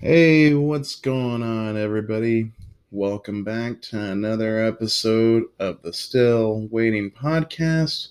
Hey, 0.00 0.54
what's 0.54 0.94
going 0.94 1.42
on, 1.42 1.76
everybody? 1.76 2.52
Welcome 2.92 3.42
back 3.42 3.82
to 3.82 3.98
another 3.98 4.64
episode 4.64 5.46
of 5.58 5.82
the 5.82 5.92
Still 5.92 6.68
Waiting 6.70 7.10
podcast. 7.10 8.10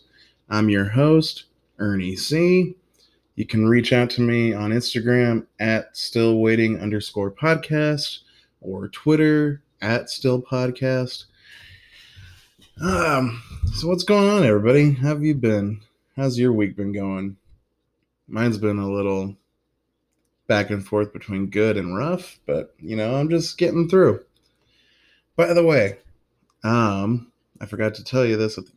I'm 0.49 0.67
your 0.67 0.83
host, 0.83 1.45
Ernie 1.79 2.17
C. 2.17 2.75
You 3.35 3.45
can 3.45 3.67
reach 3.67 3.93
out 3.93 4.09
to 4.11 4.21
me 4.21 4.53
on 4.53 4.71
Instagram 4.71 5.47
at 5.61 5.95
still 5.95 6.39
waiting 6.39 6.77
underscore 6.77 7.31
podcast 7.31 8.19
or 8.59 8.89
Twitter 8.89 9.61
at 9.81 10.09
still 10.09 10.41
podcast. 10.41 11.23
Um, 12.81 13.41
so 13.75 13.87
what's 13.87 14.03
going 14.03 14.27
on, 14.27 14.43
everybody? 14.43 14.91
How 14.91 15.07
have 15.07 15.23
you 15.23 15.35
been? 15.35 15.79
How's 16.17 16.37
your 16.37 16.51
week 16.51 16.75
been 16.75 16.91
going? 16.91 17.37
Mine's 18.27 18.57
been 18.57 18.77
a 18.77 18.91
little 18.91 19.37
back 20.47 20.69
and 20.69 20.85
forth 20.85 21.13
between 21.13 21.49
good 21.49 21.77
and 21.77 21.95
rough, 21.95 22.39
but 22.45 22.73
you 22.79 22.95
know, 22.95 23.15
I'm 23.15 23.29
just 23.29 23.57
getting 23.57 23.87
through. 23.89 24.23
By 25.35 25.53
the 25.53 25.63
way, 25.63 25.97
um, 26.63 27.31
I 27.61 27.65
forgot 27.65 27.93
to 27.95 28.03
tell 28.03 28.25
you 28.25 28.37
this 28.37 28.57
at 28.57 28.65
the, 28.65 28.71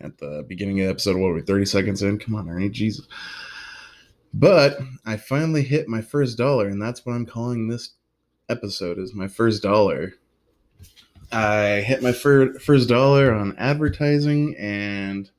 at 0.00 0.18
the 0.18 0.44
beginning 0.46 0.80
of 0.80 0.86
the 0.86 0.90
episode. 0.90 1.16
What 1.16 1.28
are 1.28 1.34
we, 1.34 1.42
30 1.42 1.64
seconds 1.64 2.02
in? 2.02 2.18
Come 2.18 2.34
on, 2.34 2.48
Ernie, 2.48 2.68
Jesus. 2.68 3.06
But 4.34 4.78
I 5.04 5.16
finally 5.16 5.62
hit 5.62 5.88
my 5.88 6.00
first 6.00 6.38
dollar, 6.38 6.68
and 6.68 6.80
that's 6.80 7.04
what 7.04 7.12
I'm 7.12 7.26
calling 7.26 7.68
this 7.68 7.90
episode 8.48 8.98
is 8.98 9.14
my 9.14 9.28
first 9.28 9.62
dollar. 9.62 10.14
I 11.30 11.82
hit 11.86 12.02
my 12.02 12.12
fir- 12.12 12.58
first 12.58 12.88
dollar 12.88 13.32
on 13.32 13.56
advertising, 13.58 14.54
and 14.58 15.30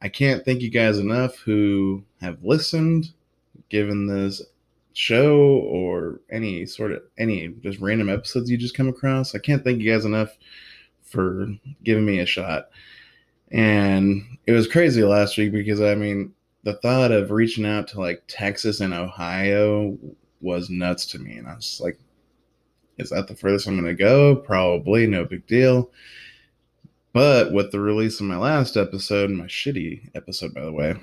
I 0.00 0.08
can't 0.08 0.44
thank 0.44 0.62
you 0.62 0.70
guys 0.70 0.98
enough 0.98 1.36
who 1.38 2.04
have 2.20 2.44
listened, 2.44 3.12
given 3.68 4.06
this 4.06 4.42
show 4.98 5.60
or 5.60 6.20
any 6.28 6.66
sort 6.66 6.90
of 6.90 7.02
any 7.18 7.48
just 7.62 7.78
random 7.78 8.08
episodes 8.08 8.50
you 8.50 8.56
just 8.56 8.74
come 8.74 8.88
across. 8.88 9.32
I 9.32 9.38
can't 9.38 9.62
thank 9.62 9.80
you 9.80 9.92
guys 9.92 10.04
enough 10.04 10.36
for 11.02 11.46
giving 11.84 12.04
me 12.04 12.18
a 12.18 12.26
shot. 12.26 12.70
And 13.52 14.38
it 14.48 14.52
was 14.52 14.66
crazy 14.66 15.04
last 15.04 15.38
week 15.38 15.52
because 15.52 15.80
I 15.80 15.94
mean, 15.94 16.34
the 16.64 16.74
thought 16.74 17.12
of 17.12 17.30
reaching 17.30 17.64
out 17.64 17.86
to 17.88 18.00
like 18.00 18.24
Texas 18.26 18.80
and 18.80 18.92
Ohio 18.92 19.96
was 20.40 20.68
nuts 20.68 21.06
to 21.06 21.20
me. 21.20 21.36
And 21.36 21.46
I 21.46 21.54
was 21.54 21.80
like, 21.80 21.98
is 22.98 23.10
that 23.10 23.28
the 23.28 23.36
furthest 23.36 23.68
I'm 23.68 23.80
going 23.80 23.86
to 23.86 23.94
go? 23.94 24.34
Probably, 24.34 25.06
no 25.06 25.24
big 25.24 25.46
deal. 25.46 25.92
But 27.12 27.52
with 27.52 27.70
the 27.70 27.80
release 27.80 28.18
of 28.18 28.26
my 28.26 28.36
last 28.36 28.76
episode, 28.76 29.30
my 29.30 29.46
shitty 29.46 30.10
episode, 30.16 30.54
by 30.54 30.62
the 30.62 30.72
way, 30.72 30.96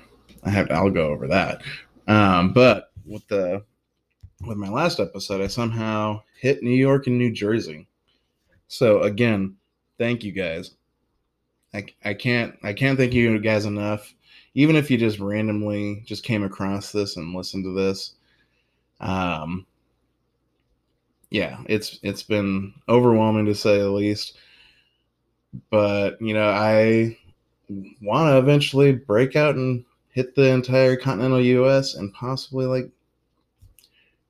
I 0.44 0.50
have 0.50 0.70
I'll 0.70 0.90
go 0.90 1.08
over 1.08 1.26
that. 1.28 1.62
Um, 2.06 2.52
but 2.52 2.92
with 3.06 3.26
the 3.28 3.64
with 4.44 4.58
my 4.58 4.68
last 4.68 5.00
episode, 5.00 5.40
I 5.40 5.46
somehow 5.46 6.22
hit 6.40 6.62
New 6.62 6.70
York 6.70 7.06
and 7.06 7.18
New 7.18 7.32
Jersey. 7.32 7.86
So 8.68 9.02
again, 9.02 9.56
thank 9.98 10.24
you 10.24 10.32
guys. 10.32 10.72
I, 11.74 11.86
I 12.04 12.14
can't 12.14 12.56
I 12.62 12.72
can't 12.72 12.98
thank 12.98 13.12
you 13.12 13.38
guys 13.38 13.66
enough. 13.66 14.14
Even 14.54 14.76
if 14.76 14.90
you 14.90 14.96
just 14.96 15.18
randomly 15.18 16.02
just 16.06 16.24
came 16.24 16.42
across 16.42 16.92
this 16.92 17.16
and 17.16 17.34
listened 17.34 17.64
to 17.64 17.74
this, 17.74 18.14
um, 19.00 19.66
yeah, 21.30 21.58
it's 21.66 21.98
it's 22.02 22.22
been 22.22 22.72
overwhelming 22.88 23.46
to 23.46 23.54
say 23.54 23.78
the 23.78 23.90
least. 23.90 24.38
But 25.70 26.20
you 26.20 26.34
know, 26.34 26.48
I 26.48 27.18
want 28.00 28.28
to 28.28 28.38
eventually 28.38 28.92
break 28.92 29.36
out 29.36 29.56
and 29.56 29.84
hit 30.10 30.34
the 30.34 30.48
entire 30.48 30.96
continental 30.96 31.40
U.S. 31.40 31.94
and 31.94 32.12
possibly 32.14 32.64
like, 32.66 32.90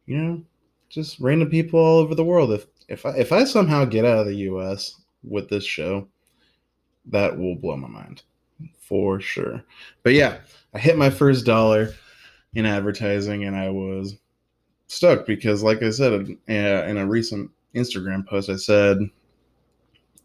you 0.07 0.17
know, 0.17 0.43
just 0.89 1.21
random 1.21 1.51
people 1.51 1.81
all 1.81 1.99
over 1.99 2.15
the 2.15 2.25
world. 2.25 2.53
If 2.53 2.67
if 2.89 3.05
I 3.05 3.11
if 3.11 3.33
I 3.33 3.45
somehow 3.45 3.85
get 3.85 4.05
out 4.05 4.19
of 4.19 4.27
the 4.27 4.37
U.S. 4.37 5.03
with 5.25 5.49
this 5.49 5.65
show, 5.65 6.09
that 7.07 7.37
will 7.37 7.57
blow 7.57 7.77
my 7.77 7.89
mind 7.89 8.23
for 8.79 9.21
sure. 9.21 9.63
But 10.03 10.15
yeah, 10.15 10.39
I 10.75 10.79
hit 10.79 10.97
my 10.97 11.11
first 11.11 11.45
dollar 11.45 11.93
in 12.55 12.67
advertising, 12.67 13.45
and 13.45 13.57
I 13.57 13.69
was 13.69 14.17
stuck 14.87 15.27
because, 15.27 15.63
like 15.63 15.83
I 15.83 15.91
said 15.91 16.13
uh, 16.49 16.53
in 16.53 16.97
a 16.97 17.07
recent 17.07 17.51
Instagram 17.75 18.27
post, 18.27 18.49
I 18.49 18.57
said 18.57 18.99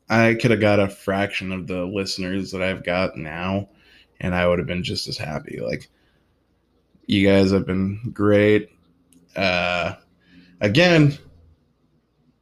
I 0.10 0.36
could 0.36 0.52
have 0.52 0.60
got 0.60 0.80
a 0.80 0.90
fraction 0.90 1.52
of 1.52 1.68
the 1.68 1.86
listeners 1.86 2.52
that 2.52 2.62
I've 2.62 2.84
got 2.84 3.18
now, 3.18 3.70
and 4.20 4.36
I 4.36 4.48
would 4.48 4.60
have 4.60 4.68
been 4.68 4.84
just 4.84 5.08
as 5.08 5.18
happy. 5.18 5.60
Like, 5.62 5.90
you 7.08 7.28
guys 7.28 7.52
have 7.52 7.66
been 7.66 8.12
great. 8.14 8.70
Uh, 9.36 9.96
again, 10.62 11.18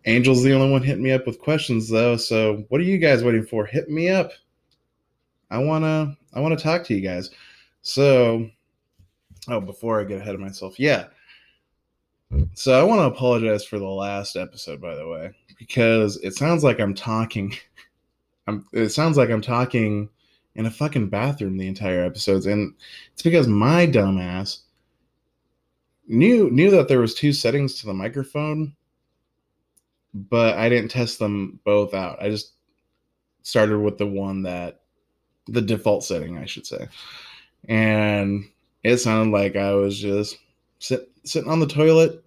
Angel's 0.06 0.44
the 0.44 0.54
only 0.54 0.72
one 0.72 0.82
hitting 0.82 1.04
me 1.04 1.12
up 1.12 1.28
with 1.28 1.40
questions 1.40 1.90
though. 1.90 2.18
So, 2.18 2.66
what 2.70 2.82
are 2.82 2.86
you 2.86 2.98
guys 2.98 3.24
waiting 3.24 3.46
for? 3.46 3.66
Hit 3.66 3.90
me 3.90 4.10
up. 4.10 4.32
I 5.52 5.58
wanna 5.58 6.18
I 6.34 6.40
wanna 6.40 6.58
talk 6.58 6.84
to 6.86 6.94
you 6.94 7.02
guys. 7.02 7.32
So, 7.82 8.50
oh, 9.48 9.62
before 9.62 10.00
I 10.00 10.04
get 10.04 10.22
ahead 10.22 10.36
of 10.36 10.42
myself, 10.42 10.80
yeah. 10.80 11.06
So 12.54 12.80
I 12.80 12.84
want 12.84 13.00
to 13.00 13.06
apologize 13.06 13.66
for 13.66 13.80
the 13.80 13.86
last 13.86 14.36
episode, 14.36 14.80
by 14.80 14.96
the 14.96 15.08
way, 15.08 15.32
because 15.58 16.18
it 16.18 16.36
sounds 16.36 16.64
like 16.64 16.80
I'm 16.80 16.94
talking. 16.94 17.56
I'm. 18.48 18.66
It 18.72 18.90
sounds 18.90 19.18
like 19.18 19.30
I'm 19.30 19.42
talking 19.42 20.10
in 20.56 20.66
a 20.66 20.72
fucking 20.72 21.10
bathroom 21.10 21.58
the 21.58 21.68
entire 21.68 22.04
episodes, 22.04 22.46
and 22.46 22.74
it's 23.14 23.22
because 23.22 23.48
my 23.48 23.88
dumbass 23.88 24.60
knew 26.10 26.50
knew 26.52 26.72
that 26.72 26.88
there 26.88 27.00
was 27.00 27.14
two 27.14 27.32
settings 27.32 27.76
to 27.76 27.86
the 27.86 27.94
microphone, 27.94 28.76
but 30.14 30.58
I 30.58 30.68
didn't 30.68 30.92
test 30.92 31.20
them 31.20 31.60
both 31.64 31.94
out. 31.94 32.22
I 32.22 32.30
just 32.30 32.54
started 33.44 33.80
with 33.80 33.98
the 33.98 34.08
one 34.08 34.44
that 34.44 34.82
the 35.48 35.62
default 35.62 36.04
setting, 36.04 36.38
I 36.38 36.46
should 36.46 36.68
say, 36.68 36.88
and 37.68 38.44
it 38.84 38.98
sounded 38.98 39.32
like 39.32 39.56
I 39.56 39.74
was 39.74 39.98
just 39.98 40.38
sit, 40.80 41.10
sitting 41.24 41.50
on 41.50 41.60
the 41.60 41.68
toilet 41.68 42.24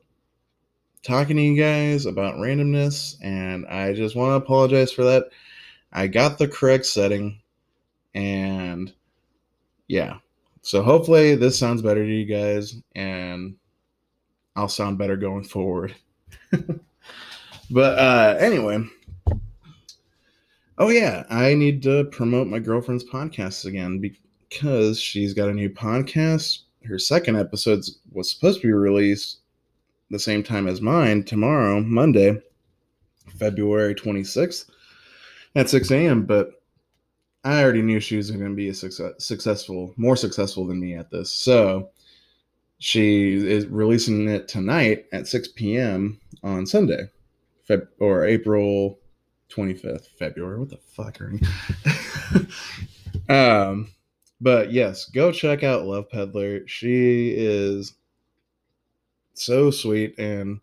talking 1.03 1.37
to 1.37 1.43
you 1.43 1.60
guys 1.60 2.06
about 2.06 2.37
randomness, 2.37 3.16
and 3.22 3.66
I 3.66 3.93
just 3.93 4.16
want 4.16 4.31
to 4.31 4.44
apologize 4.44 4.93
for 4.93 5.04
that. 5.04 5.31
I 5.93 6.06
got 6.06 6.38
the 6.38 6.49
correct 6.49 6.87
setting, 6.87 7.41
and 8.14 8.93
yeah. 9.88 10.19
So 10.62 10.82
hopefully 10.82 11.34
this 11.34 11.59
sounds 11.59 11.82
better 11.82 12.04
to 12.04 12.10
you 12.10 12.25
guys, 12.25 12.76
and 12.94 13.56
I'll 14.56 14.68
sound 14.68 14.98
better 14.98 15.16
going 15.16 15.44
forward. 15.44 15.94
but 17.70 17.98
uh, 17.98 18.36
anyway, 18.38 18.84
oh 20.78 20.90
yeah, 20.90 21.24
I 21.30 21.54
need 21.54 21.82
to 21.84 22.04
promote 22.04 22.48
my 22.48 22.58
girlfriend's 22.58 23.04
podcast 23.04 23.64
again 23.64 23.98
because 23.98 25.00
she's 25.00 25.34
got 25.34 25.48
a 25.48 25.54
new 25.54 25.70
podcast 25.70 26.60
her 26.86 26.98
second 26.98 27.36
episode 27.36 27.84
was 28.12 28.30
supposed 28.30 28.60
to 28.60 28.66
be 28.66 28.72
released 28.72 29.38
the 30.10 30.18
same 30.18 30.42
time 30.42 30.66
as 30.69 30.80
mine 30.80 31.24
tomorrow, 31.24 31.80
Monday, 31.80 32.40
February 33.38 33.94
26th 33.94 34.66
at 35.54 35.70
6 35.70 35.90
a.m. 35.90 36.24
But 36.24 36.62
I 37.44 37.62
already 37.62 37.82
knew 37.82 38.00
she 38.00 38.16
was 38.16 38.30
going 38.30 38.44
to 38.44 38.54
be 38.54 38.69
a 38.69 38.74
success, 38.74 39.12
successful, 39.19 39.94
more 39.96 40.16
successful 40.16 40.66
than 40.66 40.80
me 40.80 40.94
at 40.94 41.10
this. 41.10 41.32
So 41.32 41.90
she 42.82 43.34
is 43.34 43.69
releasing 43.69 44.28
it 44.28 44.48
tonight 44.48 45.06
at 45.12 45.28
6 45.28 45.48
p.m. 45.54 46.19
on 46.43 46.66
Sunday, 46.66 47.09
Feb- 47.69 47.87
or 48.00 48.26
April 48.26 48.98
25th, 49.50 50.09
February. 50.19 50.59
What 50.59 50.70
the 50.70 50.78
fuck 50.78 51.20
you? 51.20 51.38
um, 53.34 53.88
but 54.41 54.72
yes, 54.72 55.04
go 55.04 55.31
check 55.31 55.62
out 55.62 55.87
Love 55.87 56.10
Peddler. 56.10 56.66
She 56.66 57.31
is 57.37 57.94
so 59.34 59.70
sweet 59.70 60.19
and 60.19 60.59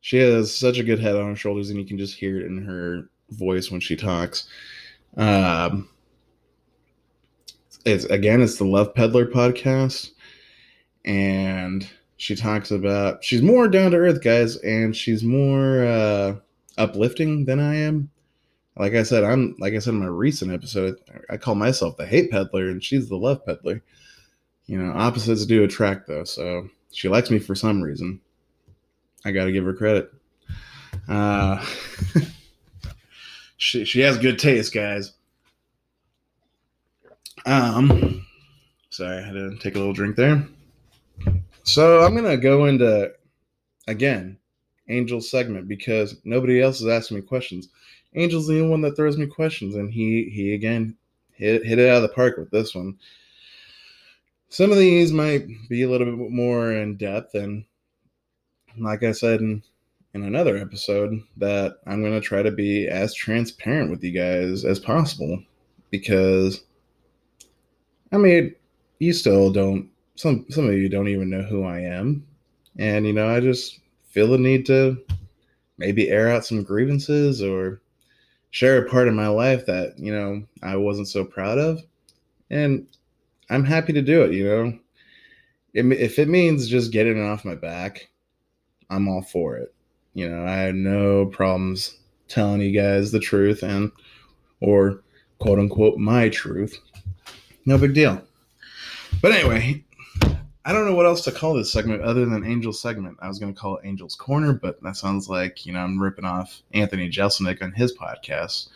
she 0.00 0.16
has 0.16 0.56
such 0.56 0.78
a 0.78 0.82
good 0.82 0.98
head 0.98 1.14
on 1.14 1.28
her 1.28 1.36
shoulders, 1.36 1.68
and 1.68 1.78
you 1.78 1.84
can 1.84 1.98
just 1.98 2.16
hear 2.16 2.40
it 2.40 2.46
in 2.46 2.64
her 2.64 3.10
voice 3.32 3.70
when 3.70 3.82
she 3.82 3.96
talks. 3.96 4.48
Um, 5.14 5.90
it's 7.84 8.06
again, 8.06 8.40
it's 8.40 8.56
the 8.56 8.64
Love 8.64 8.94
Peddler 8.94 9.26
podcast, 9.26 10.12
and 11.04 11.88
she 12.16 12.36
talks 12.36 12.70
about 12.70 13.24
she's 13.24 13.42
more 13.42 13.68
down 13.68 13.92
to 13.92 13.96
earth, 13.96 14.22
guys, 14.22 14.56
and 14.58 14.94
she's 14.94 15.22
more 15.22 15.84
uh, 15.84 16.36
uplifting 16.78 17.44
than 17.44 17.60
I 17.60 17.76
am 17.76 18.10
like 18.80 18.94
I 18.94 19.02
said, 19.02 19.24
I'm 19.24 19.54
like 19.58 19.74
I 19.74 19.78
said 19.78 19.92
in 19.92 20.00
my 20.00 20.06
recent 20.06 20.52
episode, 20.52 20.96
I 21.28 21.36
call 21.36 21.54
myself 21.54 21.98
the 21.98 22.06
hate 22.06 22.30
peddler 22.30 22.70
and 22.70 22.82
she's 22.82 23.08
the 23.08 23.16
love 23.16 23.44
peddler. 23.44 23.82
You 24.64 24.82
know, 24.82 24.92
opposites 24.92 25.44
do 25.44 25.64
attract 25.64 26.06
though, 26.06 26.24
so 26.24 26.68
she 26.90 27.08
likes 27.08 27.30
me 27.30 27.38
for 27.38 27.54
some 27.54 27.82
reason. 27.82 28.20
I 29.24 29.32
got 29.32 29.44
to 29.44 29.52
give 29.52 29.64
her 29.64 29.74
credit. 29.74 30.10
Uh, 31.08 31.62
she 33.58 33.84
she 33.84 34.00
has 34.00 34.16
good 34.16 34.38
taste, 34.38 34.72
guys. 34.72 35.12
Um, 37.44 38.24
sorry, 38.88 39.18
I 39.18 39.26
had 39.26 39.34
to 39.34 39.56
take 39.58 39.74
a 39.74 39.78
little 39.78 39.92
drink 39.92 40.16
there. 40.16 40.46
So 41.62 42.00
I'm 42.00 42.14
gonna 42.14 42.36
go 42.36 42.66
into 42.66 43.12
again 43.86 44.38
Angel 44.88 45.20
segment 45.20 45.68
because 45.68 46.16
nobody 46.24 46.60
else 46.60 46.80
is 46.80 46.88
asking 46.88 47.18
me 47.18 47.22
questions. 47.22 47.68
Angel's 48.14 48.48
the 48.48 48.58
only 48.58 48.70
one 48.70 48.80
that 48.82 48.96
throws 48.96 49.16
me 49.16 49.26
questions, 49.26 49.76
and 49.76 49.92
he 49.92 50.30
he 50.30 50.54
again 50.54 50.96
hit 51.32 51.64
hit 51.64 51.78
it 51.78 51.88
out 51.88 51.96
of 51.96 52.02
the 52.02 52.08
park 52.14 52.36
with 52.36 52.50
this 52.50 52.74
one. 52.74 52.98
Some 54.48 54.72
of 54.72 54.78
these 54.78 55.12
might 55.12 55.46
be 55.68 55.82
a 55.82 55.88
little 55.88 56.06
bit 56.06 56.30
more 56.30 56.72
in 56.72 56.96
depth, 56.96 57.34
and 57.34 57.64
like 58.78 59.04
I 59.04 59.12
said 59.12 59.40
in 59.40 59.62
in 60.12 60.24
another 60.24 60.56
episode, 60.56 61.22
that 61.36 61.76
I'm 61.86 62.02
to 62.02 62.20
try 62.20 62.42
to 62.42 62.50
be 62.50 62.88
as 62.88 63.14
transparent 63.14 63.90
with 63.90 64.02
you 64.02 64.10
guys 64.10 64.64
as 64.64 64.80
possible 64.80 65.40
because 65.90 66.64
I 68.12 68.18
mean, 68.18 68.54
you 68.98 69.12
still 69.12 69.52
don't 69.52 69.88
some 70.20 70.44
some 70.50 70.68
of 70.68 70.74
you 70.74 70.90
don't 70.90 71.08
even 71.08 71.30
know 71.30 71.42
who 71.42 71.64
I 71.64 71.80
am. 71.80 72.26
And 72.76 73.06
you 73.06 73.12
know, 73.14 73.28
I 73.28 73.40
just 73.40 73.80
feel 74.10 74.28
the 74.28 74.38
need 74.38 74.66
to 74.66 74.98
maybe 75.78 76.10
air 76.10 76.28
out 76.28 76.44
some 76.44 76.62
grievances 76.62 77.42
or 77.42 77.80
share 78.50 78.84
a 78.84 78.90
part 78.90 79.08
of 79.08 79.14
my 79.14 79.28
life 79.28 79.64
that, 79.64 79.98
you 79.98 80.12
know, 80.12 80.42
I 80.62 80.76
wasn't 80.76 81.08
so 81.08 81.24
proud 81.24 81.58
of. 81.58 81.82
And 82.50 82.86
I'm 83.48 83.64
happy 83.64 83.94
to 83.94 84.02
do 84.02 84.22
it, 84.22 84.32
you 84.32 84.44
know. 84.44 84.78
If 85.72 86.18
it 86.18 86.28
means 86.28 86.68
just 86.68 86.92
getting 86.92 87.16
it 87.16 87.26
off 87.26 87.44
my 87.44 87.54
back, 87.54 88.10
I'm 88.90 89.08
all 89.08 89.22
for 89.22 89.56
it. 89.56 89.72
You 90.12 90.28
know, 90.28 90.44
I 90.44 90.56
have 90.56 90.74
no 90.74 91.26
problems 91.26 91.96
telling 92.28 92.60
you 92.60 92.72
guys 92.72 93.10
the 93.10 93.20
truth 93.20 93.62
and 93.62 93.90
or 94.60 95.02
quote 95.38 95.58
unquote 95.60 95.96
my 95.96 96.28
truth. 96.28 96.78
No 97.64 97.78
big 97.78 97.94
deal. 97.94 98.20
But 99.22 99.32
anyway, 99.32 99.84
I 100.64 100.72
don't 100.72 100.84
know 100.84 100.94
what 100.94 101.06
else 101.06 101.24
to 101.24 101.32
call 101.32 101.54
this 101.54 101.72
segment 101.72 102.02
other 102.02 102.26
than 102.26 102.44
Angel 102.44 102.72
segment. 102.72 103.16
I 103.20 103.28
was 103.28 103.38
going 103.38 103.52
to 103.52 103.58
call 103.58 103.76
it 103.76 103.86
Angel's 103.86 104.14
Corner, 104.14 104.52
but 104.52 104.82
that 104.82 104.96
sounds 104.96 105.28
like, 105.28 105.64
you 105.64 105.72
know, 105.72 105.80
I'm 105.80 106.00
ripping 106.00 106.26
off 106.26 106.62
Anthony 106.74 107.08
Jeselnik 107.10 107.62
on 107.62 107.72
his 107.72 107.96
podcast. 107.96 108.68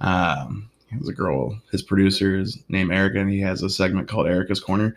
Um, 0.00 0.70
he 0.88 0.96
has 0.96 1.08
a 1.08 1.12
girl, 1.12 1.58
his 1.72 1.82
producer 1.82 2.38
is 2.38 2.58
named 2.68 2.92
Erica, 2.92 3.18
and 3.18 3.30
he 3.30 3.40
has 3.40 3.62
a 3.62 3.70
segment 3.70 4.08
called 4.08 4.28
Erica's 4.28 4.60
Corner. 4.60 4.94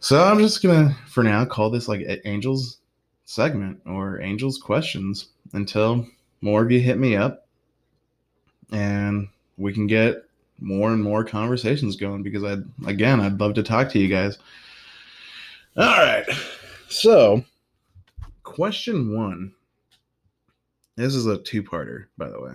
So 0.00 0.22
I'm 0.22 0.38
just 0.38 0.60
to, 0.62 0.94
for 1.06 1.22
now, 1.22 1.44
call 1.44 1.70
this 1.70 1.88
like 1.88 2.04
Angel's 2.24 2.78
segment 3.24 3.80
or 3.86 4.20
Angel's 4.20 4.58
questions 4.58 5.28
until 5.52 6.06
more 6.40 6.62
of 6.62 6.70
you 6.70 6.80
hit 6.80 6.98
me 6.98 7.16
up 7.16 7.46
and 8.72 9.28
we 9.56 9.72
can 9.72 9.86
get 9.86 10.24
more 10.60 10.92
and 10.92 11.02
more 11.02 11.24
conversations 11.24 11.96
going 11.96 12.22
because 12.22 12.44
I 12.44 12.56
again 12.88 13.20
I'd 13.20 13.40
love 13.40 13.54
to 13.54 13.62
talk 13.62 13.90
to 13.90 13.98
you 13.98 14.08
guys. 14.08 14.38
All 15.76 15.84
right. 15.84 16.24
So, 16.88 17.44
question 18.42 19.14
1. 19.14 19.52
This 20.96 21.14
is 21.14 21.26
a 21.26 21.38
two-parter, 21.38 22.06
by 22.16 22.30
the 22.30 22.40
way. 22.40 22.52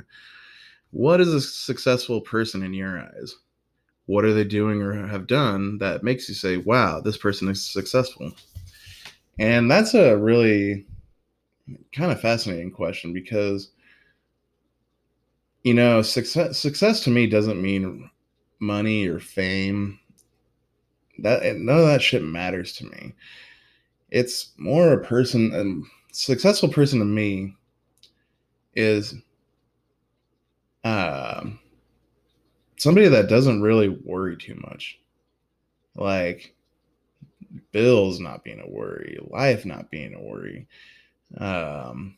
What 0.89 1.21
is 1.21 1.33
a 1.33 1.41
successful 1.41 2.21
person 2.21 2.63
in 2.63 2.73
your 2.73 3.00
eyes? 3.00 3.35
What 4.07 4.25
are 4.25 4.33
they 4.33 4.44
doing 4.44 4.81
or 4.81 5.06
have 5.06 5.27
done 5.27 5.77
that 5.77 6.03
makes 6.03 6.27
you 6.27 6.35
say, 6.35 6.57
"Wow, 6.57 7.00
this 7.00 7.18
person 7.18 7.47
is 7.47 7.63
successful?" 7.63 8.33
And 9.39 9.69
that's 9.69 9.94
a 9.94 10.17
really 10.17 10.88
kind 11.94 12.12
of 12.12 12.19
fascinating 12.19 12.71
question 12.71 13.13
because 13.13 13.71
you 15.63 15.75
know, 15.75 16.01
success 16.01 16.57
success 16.57 17.03
to 17.03 17.09
me 17.12 17.27
doesn't 17.27 17.62
mean 17.62 18.09
money 18.59 19.07
or 19.07 19.19
fame. 19.19 20.00
That 21.21 21.56
none 21.57 21.79
of 21.79 21.85
that 21.85 22.01
shit 22.01 22.23
matters 22.23 22.73
to 22.77 22.85
me. 22.85 23.13
It's 24.09 24.51
more 24.57 24.94
a 24.94 25.03
person, 25.03 25.53
a 25.53 26.13
successful 26.13 26.69
person 26.69 27.00
to 27.00 27.06
me 27.06 27.56
is 28.75 29.15
uh, 30.83 31.45
somebody 32.77 33.07
that 33.07 33.29
doesn't 33.29 33.62
really 33.62 33.89
worry 33.89 34.38
too 34.38 34.59
much. 34.68 35.00
Like 35.95 36.53
bills 37.71 38.19
not 38.19 38.44
being 38.44 38.62
a 38.62 38.69
worry, 38.69 39.19
life 39.29 39.65
not 39.65 39.91
being 39.91 40.13
a 40.13 40.21
worry. 40.21 40.67
Um, 41.38 42.15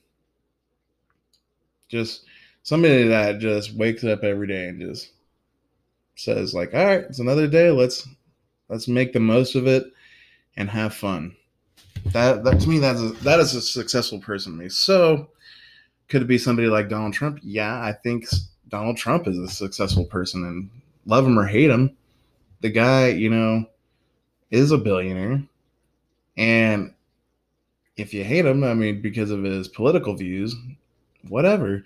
just 1.90 2.26
somebody 2.64 3.08
that 3.08 3.40
just 3.40 3.76
wakes 3.76 4.04
up 4.04 4.24
every 4.24 4.48
day 4.48 4.70
and 4.70 4.82
just 4.82 5.12
says 6.16 6.54
like 6.54 6.74
all 6.74 6.86
right 6.86 7.02
it's 7.02 7.20
another 7.20 7.48
day 7.48 7.72
let's 7.72 8.08
let's 8.74 8.88
make 8.88 9.14
the 9.14 9.20
most 9.20 9.54
of 9.54 9.68
it 9.68 9.86
and 10.58 10.68
have 10.68 10.96
fun. 10.96 11.36
That 12.08 12.44
that 12.44 12.60
to 12.62 12.68
me 12.68 12.80
that's 12.80 13.00
a, 13.00 13.10
that 13.24 13.40
is 13.40 13.54
a 13.54 13.62
successful 13.62 14.20
person 14.20 14.54
to 14.54 14.64
me. 14.64 14.70
So 14.70 15.30
could 16.10 16.24
it 16.24 16.28
be 16.28 16.40
somebody 16.40 16.68
like 16.68 16.90
donald 16.90 17.14
trump? 17.14 17.40
Yeah 17.44 17.80
i 17.80 17.94
think 17.94 18.26
donald 18.70 18.98
trump 18.98 19.28
is 19.28 19.38
a 19.38 19.48
successful 19.48 20.06
person 20.06 20.44
and 20.44 20.70
love 21.06 21.26
him 21.26 21.38
or 21.38 21.46
hate 21.46 21.70
him 21.70 21.96
the 22.62 22.70
guy 22.70 23.10
you 23.10 23.30
know 23.30 23.66
is 24.50 24.72
a 24.72 24.78
billionaire. 24.78 25.44
And 26.38 26.94
if 27.96 28.12
you 28.14 28.24
hate 28.24 28.46
him 28.46 28.64
i 28.64 28.74
mean 28.74 29.02
because 29.02 29.30
of 29.30 29.44
his 29.44 29.68
political 29.68 30.16
views 30.16 30.56
whatever 31.30 31.84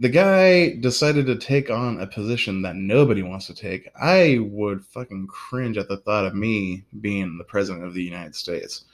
the 0.00 0.08
guy 0.08 0.76
decided 0.76 1.26
to 1.26 1.36
take 1.36 1.70
on 1.70 2.00
a 2.00 2.06
position 2.06 2.62
that 2.62 2.76
nobody 2.76 3.22
wants 3.22 3.46
to 3.46 3.54
take. 3.54 3.90
I 4.00 4.38
would 4.40 4.84
fucking 4.84 5.26
cringe 5.26 5.76
at 5.76 5.88
the 5.88 5.96
thought 5.96 6.24
of 6.24 6.34
me 6.34 6.84
being 7.00 7.36
the 7.36 7.44
president 7.44 7.84
of 7.84 7.94
the 7.94 8.02
United 8.02 8.36
States. 8.36 8.84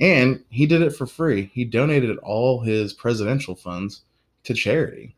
And 0.00 0.44
he 0.50 0.66
did 0.66 0.82
it 0.82 0.94
for 0.94 1.06
free. 1.06 1.50
He 1.52 1.64
donated 1.64 2.18
all 2.18 2.60
his 2.60 2.92
presidential 2.92 3.56
funds 3.56 4.02
to 4.44 4.54
charity. 4.54 5.16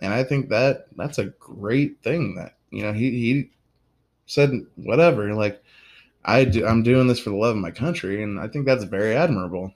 And 0.00 0.14
I 0.14 0.22
think 0.22 0.50
that 0.50 0.86
that's 0.96 1.18
a 1.18 1.26
great 1.26 2.00
thing 2.02 2.36
that, 2.36 2.56
you 2.70 2.82
know, 2.82 2.92
he, 2.92 3.10
he 3.10 3.50
said, 4.26 4.52
whatever, 4.76 5.34
like, 5.34 5.60
I 6.24 6.44
do, 6.44 6.64
I'm 6.64 6.82
doing 6.82 7.08
this 7.08 7.18
for 7.18 7.30
the 7.30 7.36
love 7.36 7.56
of 7.56 7.62
my 7.62 7.70
country. 7.70 8.22
And 8.22 8.38
I 8.38 8.46
think 8.46 8.66
that's 8.66 8.84
very 8.84 9.16
admirable. 9.16 9.74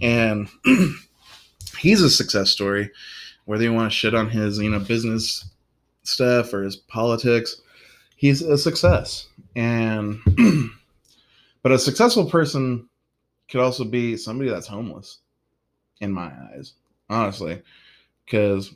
And 0.00 0.48
he's 1.78 2.02
a 2.02 2.10
success 2.10 2.50
story 2.50 2.90
whether 3.44 3.64
you 3.64 3.72
want 3.72 3.90
to 3.90 3.96
shit 3.96 4.14
on 4.14 4.28
his 4.28 4.58
you 4.58 4.70
know 4.70 4.80
business 4.80 5.44
stuff 6.02 6.52
or 6.52 6.62
his 6.62 6.76
politics 6.76 7.62
he's 8.22 8.40
a 8.40 8.56
success. 8.56 9.26
And 9.56 10.20
but 11.62 11.72
a 11.72 11.78
successful 11.78 12.30
person 12.30 12.88
could 13.50 13.60
also 13.60 13.84
be 13.84 14.16
somebody 14.16 14.48
that's 14.48 14.68
homeless 14.68 15.18
in 16.00 16.12
my 16.12 16.32
eyes 16.54 16.74
honestly. 17.10 17.60
Because 18.24 18.74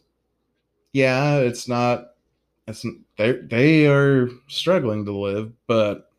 yeah 0.93 1.37
it's 1.37 1.69
not 1.69 2.15
it's 2.67 2.85
they 3.17 3.33
they 3.33 3.87
are 3.87 4.29
struggling 4.49 5.05
to 5.05 5.13
live 5.13 5.53
but 5.67 6.11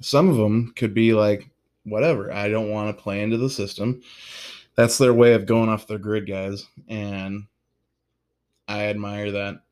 some 0.00 0.28
of 0.28 0.36
them 0.36 0.72
could 0.76 0.94
be 0.94 1.12
like 1.12 1.50
whatever 1.84 2.32
i 2.32 2.48
don't 2.48 2.70
want 2.70 2.96
to 2.96 3.02
play 3.02 3.22
into 3.22 3.36
the 3.36 3.50
system. 3.50 4.00
That's 4.76 4.96
their 4.96 5.12
way 5.12 5.34
of 5.34 5.44
going 5.44 5.68
off 5.68 5.86
their 5.86 5.98
grid 5.98 6.26
guys. 6.26 6.66
And 6.88 7.44
I 8.70 8.84
admire 8.86 9.32
that. 9.32 9.62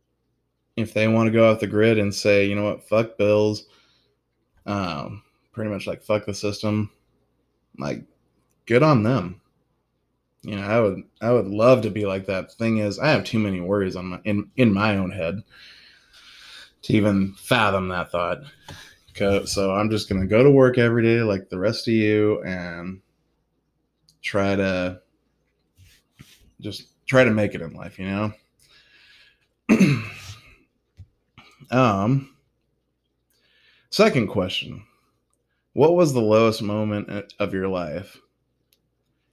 If 0.76 0.92
they 0.92 1.06
want 1.06 1.28
to 1.28 1.32
go 1.32 1.50
off 1.50 1.60
the 1.60 1.66
grid 1.68 1.98
and 1.98 2.12
say, 2.12 2.46
you 2.46 2.56
know 2.56 2.64
what, 2.64 2.88
fuck 2.88 3.16
Bills, 3.16 3.64
um, 4.66 5.22
pretty 5.52 5.70
much 5.70 5.86
like 5.86 6.02
fuck 6.02 6.26
the 6.26 6.34
system, 6.34 6.90
like 7.78 8.02
good 8.66 8.82
on 8.82 9.04
them. 9.04 9.40
You 10.42 10.56
know, 10.56 10.62
I 10.62 10.80
would 10.80 11.02
I 11.20 11.32
would 11.32 11.46
love 11.46 11.82
to 11.82 11.90
be 11.90 12.06
like 12.06 12.26
that. 12.26 12.52
Thing 12.52 12.78
is, 12.78 12.98
I 12.98 13.08
have 13.10 13.24
too 13.24 13.38
many 13.38 13.60
worries 13.60 13.96
on 13.96 14.06
my 14.06 14.20
in 14.24 14.50
in 14.56 14.72
my 14.72 14.96
own 14.96 15.10
head 15.10 15.42
to 16.82 16.92
even 16.92 17.34
fathom 17.34 17.88
that 17.88 18.10
thought. 18.10 18.38
So 19.46 19.74
I'm 19.74 19.90
just 19.90 20.08
gonna 20.08 20.26
go 20.26 20.42
to 20.42 20.50
work 20.50 20.78
every 20.78 21.02
day 21.02 21.22
like 21.22 21.48
the 21.48 21.58
rest 21.58 21.88
of 21.88 21.94
you 21.94 22.42
and 22.42 23.00
try 24.22 24.54
to 24.56 25.00
just 26.60 26.88
try 27.06 27.24
to 27.24 27.30
make 27.30 27.54
it 27.54 27.62
in 27.62 27.74
life, 27.74 27.98
you 27.98 28.06
know. 28.06 28.32
um, 31.70 32.34
second 33.90 34.28
question: 34.28 34.84
What 35.72 35.94
was 35.94 36.12
the 36.12 36.20
lowest 36.20 36.62
moment 36.62 37.32
of 37.38 37.52
your 37.54 37.68
life, 37.68 38.18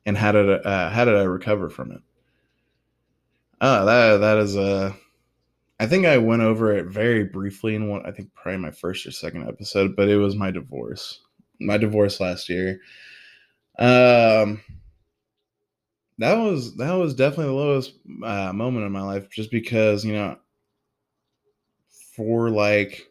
and 0.06 0.18
how 0.18 0.32
did 0.32 0.50
uh, 0.66 0.90
how 0.90 1.06
did 1.06 1.16
I 1.16 1.24
recover 1.24 1.70
from 1.70 1.92
it? 1.92 2.02
Uh, 3.62 3.86
that 3.86 4.18
that 4.18 4.38
is 4.38 4.56
a. 4.56 4.96
I 5.80 5.88
think 5.88 6.06
I 6.06 6.18
went 6.18 6.42
over 6.42 6.72
it 6.74 6.86
very 6.86 7.26
briefly 7.26 7.76
in 7.76 7.90
one. 7.90 8.06
I 8.06 8.12
think 8.12 8.34
probably 8.34 8.60
my 8.60 8.72
first 8.72 9.06
or 9.06 9.12
second 9.12 9.48
episode, 9.48 9.96
but 9.96 10.08
it 10.08 10.18
was 10.18 10.36
my 10.36 10.52
divorce. 10.52 11.22
My 11.60 11.78
divorce 11.78 12.20
last 12.20 12.48
year. 12.48 12.80
Um, 13.78 14.62
that 16.18 16.36
was 16.36 16.76
that 16.76 16.94
was 16.94 17.14
definitely 17.14 17.48
the 17.48 17.52
lowest 17.54 17.94
uh, 18.24 18.54
moment 18.54 18.86
in 18.86 18.92
my 18.92 19.02
life, 19.02 19.30
just 19.30 19.52
because 19.52 20.06
you 20.06 20.14
know, 20.14 20.38
for 22.16 22.50
like, 22.50 23.08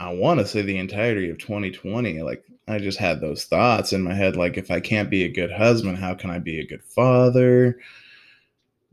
I 0.00 0.12
want 0.14 0.40
to 0.40 0.46
say 0.46 0.62
the 0.62 0.78
entirety 0.78 1.28
of 1.30 1.38
2020. 1.38 2.22
Like 2.22 2.44
I 2.66 2.78
just 2.78 2.98
had 2.98 3.20
those 3.20 3.44
thoughts 3.44 3.92
in 3.92 4.02
my 4.02 4.14
head 4.14 4.36
like 4.36 4.56
if 4.56 4.70
I 4.70 4.80
can't 4.80 5.10
be 5.10 5.24
a 5.24 5.32
good 5.32 5.52
husband, 5.52 5.98
how 5.98 6.14
can 6.14 6.30
I 6.30 6.38
be 6.38 6.60
a 6.60 6.66
good 6.66 6.84
father? 6.84 7.78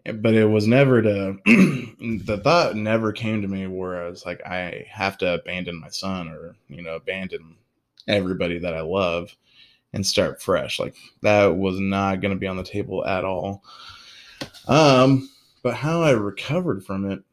But 0.06 0.36
it 0.36 0.46
was 0.46 0.68
never 0.68 1.02
to 1.02 1.38
the 1.46 2.40
thought 2.44 2.76
never 2.76 3.12
came 3.12 3.42
to 3.42 3.48
me 3.48 3.66
where 3.68 4.06
I 4.06 4.10
was 4.10 4.26
like 4.26 4.46
I 4.46 4.86
have 4.90 5.18
to 5.20 5.36
abandon 5.36 5.80
my 5.80 5.90
son 5.90 6.28
or, 6.28 6.56
you 6.68 6.84
know, 6.84 6.96
abandon 6.96 7.56
everybody 8.08 8.60
that 8.60 8.76
I 8.76 8.82
love 8.82 9.36
and 9.96 10.06
start 10.06 10.42
fresh. 10.42 10.80
Like 10.80 10.96
that 11.24 11.58
was 11.58 11.80
not 11.80 12.22
going 12.22 12.34
to 12.34 12.40
be 12.40 12.48
on 12.48 12.58
the 12.58 12.64
table 12.64 13.04
at 13.06 13.26
all. 13.26 13.64
Um 14.68 15.30
but 15.64 15.74
how 15.74 16.04
I 16.04 16.12
recovered 16.12 16.86
from 16.86 17.10
it 17.10 17.24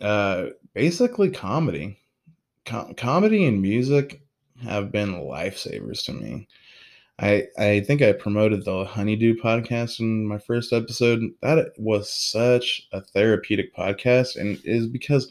uh 0.00 0.46
basically 0.74 1.30
comedy 1.30 1.98
com- 2.64 2.94
comedy 2.94 3.44
and 3.44 3.62
music 3.62 4.22
have 4.62 4.90
been 4.90 5.12
lifesavers 5.14 6.04
to 6.06 6.12
me. 6.12 6.48
I 7.20 7.46
I 7.58 7.80
think 7.80 8.02
I 8.02 8.12
promoted 8.12 8.64
the 8.64 8.84
Honeydew 8.84 9.36
podcast 9.36 10.00
in 10.00 10.26
my 10.26 10.38
first 10.38 10.72
episode. 10.72 11.20
That 11.42 11.72
was 11.78 12.10
such 12.10 12.88
a 12.92 13.00
therapeutic 13.00 13.74
podcast, 13.74 14.36
and 14.36 14.60
is 14.64 14.88
because 14.88 15.30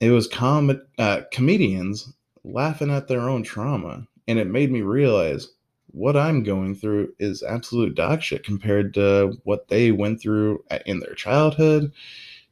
it 0.00 0.10
was 0.10 0.28
com- 0.28 0.82
uh, 0.98 1.22
comedians 1.32 2.12
laughing 2.44 2.90
at 2.90 3.08
their 3.08 3.28
own 3.28 3.42
trauma, 3.42 4.06
and 4.28 4.38
it 4.38 4.46
made 4.46 4.70
me 4.70 4.82
realize 4.82 5.48
what 5.92 6.16
I'm 6.16 6.42
going 6.42 6.74
through 6.74 7.14
is 7.18 7.42
absolute 7.42 7.94
dog 7.94 8.22
shit 8.22 8.44
compared 8.44 8.94
to 8.94 9.38
what 9.44 9.68
they 9.68 9.90
went 9.90 10.20
through 10.20 10.64
in 10.86 11.00
their 11.00 11.14
childhood, 11.14 11.92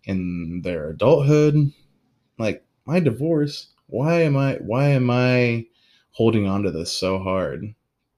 in 0.04 0.62
their 0.62 0.90
adulthood. 0.90 1.72
Like 2.38 2.64
my 2.84 3.00
divorce 3.00 3.68
why 3.88 4.22
am 4.22 4.36
i 4.36 4.54
why 4.56 4.88
am 4.88 5.10
i 5.10 5.64
holding 6.12 6.46
on 6.46 6.62
to 6.62 6.70
this 6.70 6.92
so 6.92 7.18
hard 7.18 7.74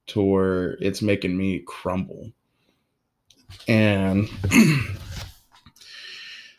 to 0.06 0.20
where 0.20 0.72
it's 0.80 1.02
making 1.02 1.36
me 1.36 1.62
crumble 1.66 2.32
and 3.68 4.28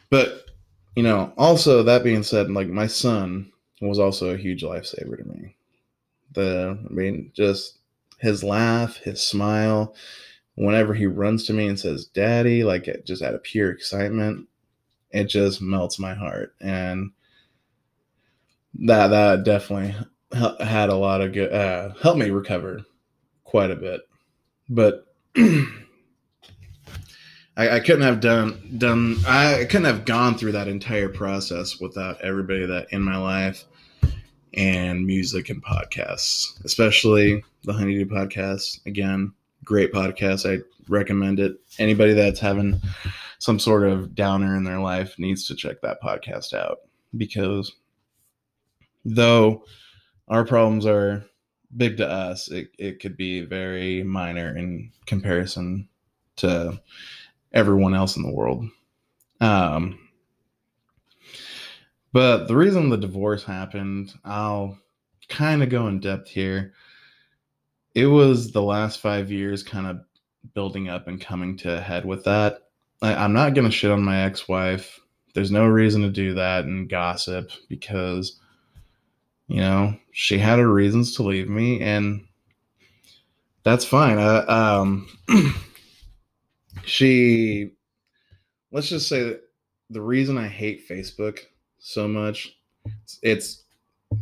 but 0.10 0.46
you 0.96 1.04
know 1.04 1.34
also 1.38 1.84
that 1.84 2.04
being 2.04 2.24
said 2.24 2.50
like 2.52 2.68
my 2.68 2.88
son 2.88 3.52
was 3.82 4.00
also 4.00 4.34
a 4.34 4.38
huge 4.38 4.64
lifesaver 4.64 5.18
to 5.18 5.26
me 5.26 5.56
the 6.34 6.78
i 6.90 6.94
mean 6.94 7.32
just 7.34 7.80
his 8.20 8.44
laugh 8.44 8.98
his 8.98 9.24
smile 9.24 9.96
whenever 10.56 10.94
he 10.94 11.06
runs 11.06 11.46
to 11.46 11.54
me 11.54 11.68
and 11.68 11.80
says 11.80 12.06
daddy 12.06 12.64
like 12.64 12.88
it 12.88 13.06
just 13.06 13.22
out 13.22 13.34
of 13.34 13.44
pure 13.44 13.72
excitement 13.72 14.48
it 15.12 15.26
just 15.26 15.62
melts 15.62 16.00
my 16.00 16.14
heart. 16.14 16.56
And 16.60 17.12
that 18.80 19.08
that 19.08 19.44
definitely 19.44 19.96
had 20.66 20.90
a 20.90 20.96
lot 20.96 21.22
of 21.22 21.34
good 21.34 21.52
uh, 21.54 21.94
helped 22.02 22.20
me 22.20 22.30
recover 22.30 22.82
quite 23.44 23.72
a 23.72 23.76
bit. 23.76 24.02
But 24.70 25.06
I, 25.36 25.66
I, 27.58 27.80
couldn't 27.82 28.04
have 28.04 28.22
done 28.22 28.76
done 28.78 29.18
I 29.28 29.66
couldn't 29.66 29.86
have 29.86 30.06
gone 30.06 30.38
through 30.38 30.54
that 30.54 30.70
entire 30.70 31.10
process 31.10 31.80
without 31.80 32.22
everybody 32.22 32.66
that 32.66 32.88
in 32.92 33.02
my 33.02 33.18
life 33.18 33.66
and 34.54 35.06
music 35.06 35.50
and 35.50 35.64
podcasts 35.64 36.64
especially 36.66 37.44
the 37.64 37.74
honeydew 37.74 38.06
podcast. 38.06 38.86
Again 38.86 39.34
great 39.64 39.92
podcast. 39.94 40.52
I 40.52 40.64
recommend 40.88 41.40
it. 41.40 41.60
Anybody 41.80 42.14
that's 42.14 42.40
having 42.40 42.80
some 43.40 43.60
sort 43.60 43.88
of 43.88 44.16
downer 44.16 44.56
in 44.56 44.64
their 44.64 44.80
life 44.80 45.18
needs 45.18 45.48
to 45.48 45.56
check 45.56 45.82
that 45.82 46.02
podcast 46.02 46.54
out 46.54 46.80
because 47.18 47.74
though 49.06 49.64
our 50.28 50.46
problems 50.46 50.86
are 50.86 51.26
big 51.78 51.98
to 51.98 52.08
us, 52.08 52.50
it, 52.50 52.70
it 52.78 53.00
could 53.00 53.18
be 53.18 53.42
very 53.42 54.04
minor 54.04 54.56
in 54.56 54.92
comparison 55.06 55.88
to 56.38 56.80
everyone 57.54 57.94
else 57.94 58.16
in 58.16 58.24
the 58.24 58.32
world. 58.32 58.66
Um, 59.40 60.01
but 62.14 62.48
the 62.48 62.56
reason 62.56 62.90
the 62.90 62.98
divorce 62.98 63.44
happened, 63.44 64.14
I'll 64.24 64.78
kind 65.30 65.64
of 65.64 65.70
go 65.70 65.88
in 65.88 66.00
depth 66.00 66.30
here. 66.30 66.74
It 67.94 68.08
was 68.08 68.52
the 68.52 68.62
last 68.62 69.00
five 69.00 69.32
years 69.32 69.64
kind 69.64 69.88
of 69.88 70.02
building 70.54 70.90
up 70.90 71.08
and 71.08 71.20
coming 71.22 71.58
to 71.58 71.78
a 71.78 71.82
head 71.82 72.06
with 72.06 72.24
that. 72.24 72.64
I, 73.02 73.16
I'm 73.16 73.34
not 73.34 73.54
going 73.54 73.66
to 73.66 73.72
shit 73.72 73.92
on 73.92 74.04
my 74.04 74.24
ex 74.24 74.48
wife. 74.48 75.00
There's 75.34 75.52
no 75.52 75.66
reason 75.66 76.02
to 76.02 76.10
do 76.10 76.34
that 76.36 76.66
and 76.66 76.90
gossip 76.90 77.52
because 77.70 78.40
you 79.52 79.60
know, 79.60 79.98
she 80.14 80.38
had 80.38 80.60
her 80.60 80.74
reasons 80.74 81.14
to 81.18 81.24
leave 81.24 81.50
me, 81.50 81.82
and 81.82 82.26
that's 83.64 83.84
fine. 83.84 84.18
Um, 84.18 85.10
she, 86.86 87.72
let's 88.72 88.88
just 88.88 89.10
say 89.10 89.24
that 89.24 89.42
the 89.90 90.02
reason 90.02 90.38
I 90.38 90.48
hate 90.48 90.88
Facebook 90.88 91.40
so 91.82 92.08
much, 92.08 92.56
it's 93.22 93.64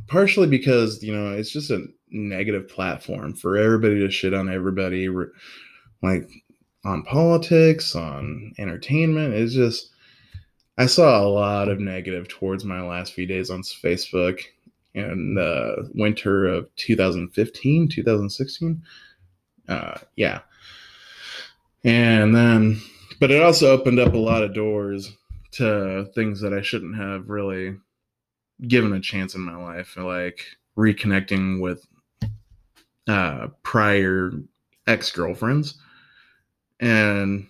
partially 0.08 0.48
because 0.48 1.04
you 1.04 1.16
know 1.16 1.34
it's 1.34 1.52
just 1.52 1.70
a 1.70 1.86
negative 2.10 2.68
platform 2.68 3.34
for 3.36 3.58
everybody 3.58 4.00
to 4.00 4.10
shit 4.10 4.34
on 4.34 4.52
everybody, 4.52 5.08
like 6.02 6.28
on 6.86 7.04
politics, 7.04 7.96
on 7.96 8.54
entertainment. 8.58 9.34
It's 9.34 9.54
just 9.54 9.92
I 10.78 10.86
saw 10.86 11.22
a 11.22 11.28
lot 11.28 11.68
of 11.68 11.80
negative 11.80 12.30
towards 12.30 12.64
my 12.64 12.82
last 12.82 13.14
few 13.14 13.26
days 13.26 13.50
on 13.50 13.62
Facebook 13.62 14.42
in 14.94 15.36
the 15.36 15.92
winter 15.94 16.48
of 16.48 16.74
2015, 16.78 17.90
2016. 17.90 18.82
Uh, 19.68 19.98
yeah. 20.16 20.40
And 21.84 22.36
then, 22.36 22.80
but 23.20 23.30
it 23.30 23.42
also 23.42 23.72
opened 23.72 24.00
up 24.00 24.14
a 24.14 24.18
lot 24.18 24.44
of 24.44 24.54
doors 24.54 25.12
to 25.52 26.06
things 26.14 26.42
that 26.42 26.54
I 26.54 26.62
shouldn't 26.62 26.98
have 26.98 27.30
really 27.30 27.78
given 28.68 28.94
a 28.94 29.00
chance 29.00 29.36
in 29.36 29.42
my 29.42 29.56
life, 29.56 29.96
like 29.98 30.46
reconnecting 30.78 31.62
with 31.62 31.86
uh, 33.08 33.48
prior 33.64 34.32
ex 34.88 35.12
girlfriends. 35.12 35.76
And 36.80 37.48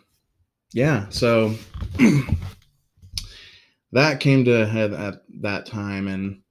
yeah, 0.74 1.08
so 1.10 1.56
that 3.92 4.20
came 4.20 4.46
to 4.46 4.66
head 4.68 4.94
at 4.94 5.24
that 5.42 5.66
time. 5.66 6.08
And 6.08 6.42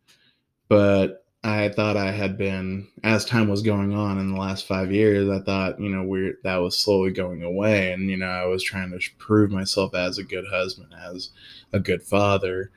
but 0.68 1.24
I 1.44 1.68
thought 1.68 1.96
I 1.96 2.10
had 2.10 2.36
been 2.36 2.88
as 3.04 3.24
time 3.24 3.48
was 3.48 3.62
going 3.62 3.94
on 3.94 4.18
in 4.18 4.32
the 4.32 4.40
last 4.40 4.66
five 4.66 4.90
years. 4.90 5.28
I 5.28 5.40
thought 5.40 5.80
you 5.80 5.88
know 5.88 6.02
we 6.02 6.34
that 6.42 6.56
was 6.56 6.76
slowly 6.76 7.12
going 7.12 7.42
away, 7.42 7.92
and 7.92 8.10
you 8.10 8.16
know 8.16 8.26
I 8.26 8.46
was 8.46 8.62
trying 8.62 8.90
to 8.90 9.00
prove 9.18 9.50
myself 9.50 9.94
as 9.94 10.18
a 10.18 10.24
good 10.24 10.46
husband, 10.50 10.92
as 10.94 11.30
a 11.72 11.78
good 11.78 12.02
father, 12.02 12.70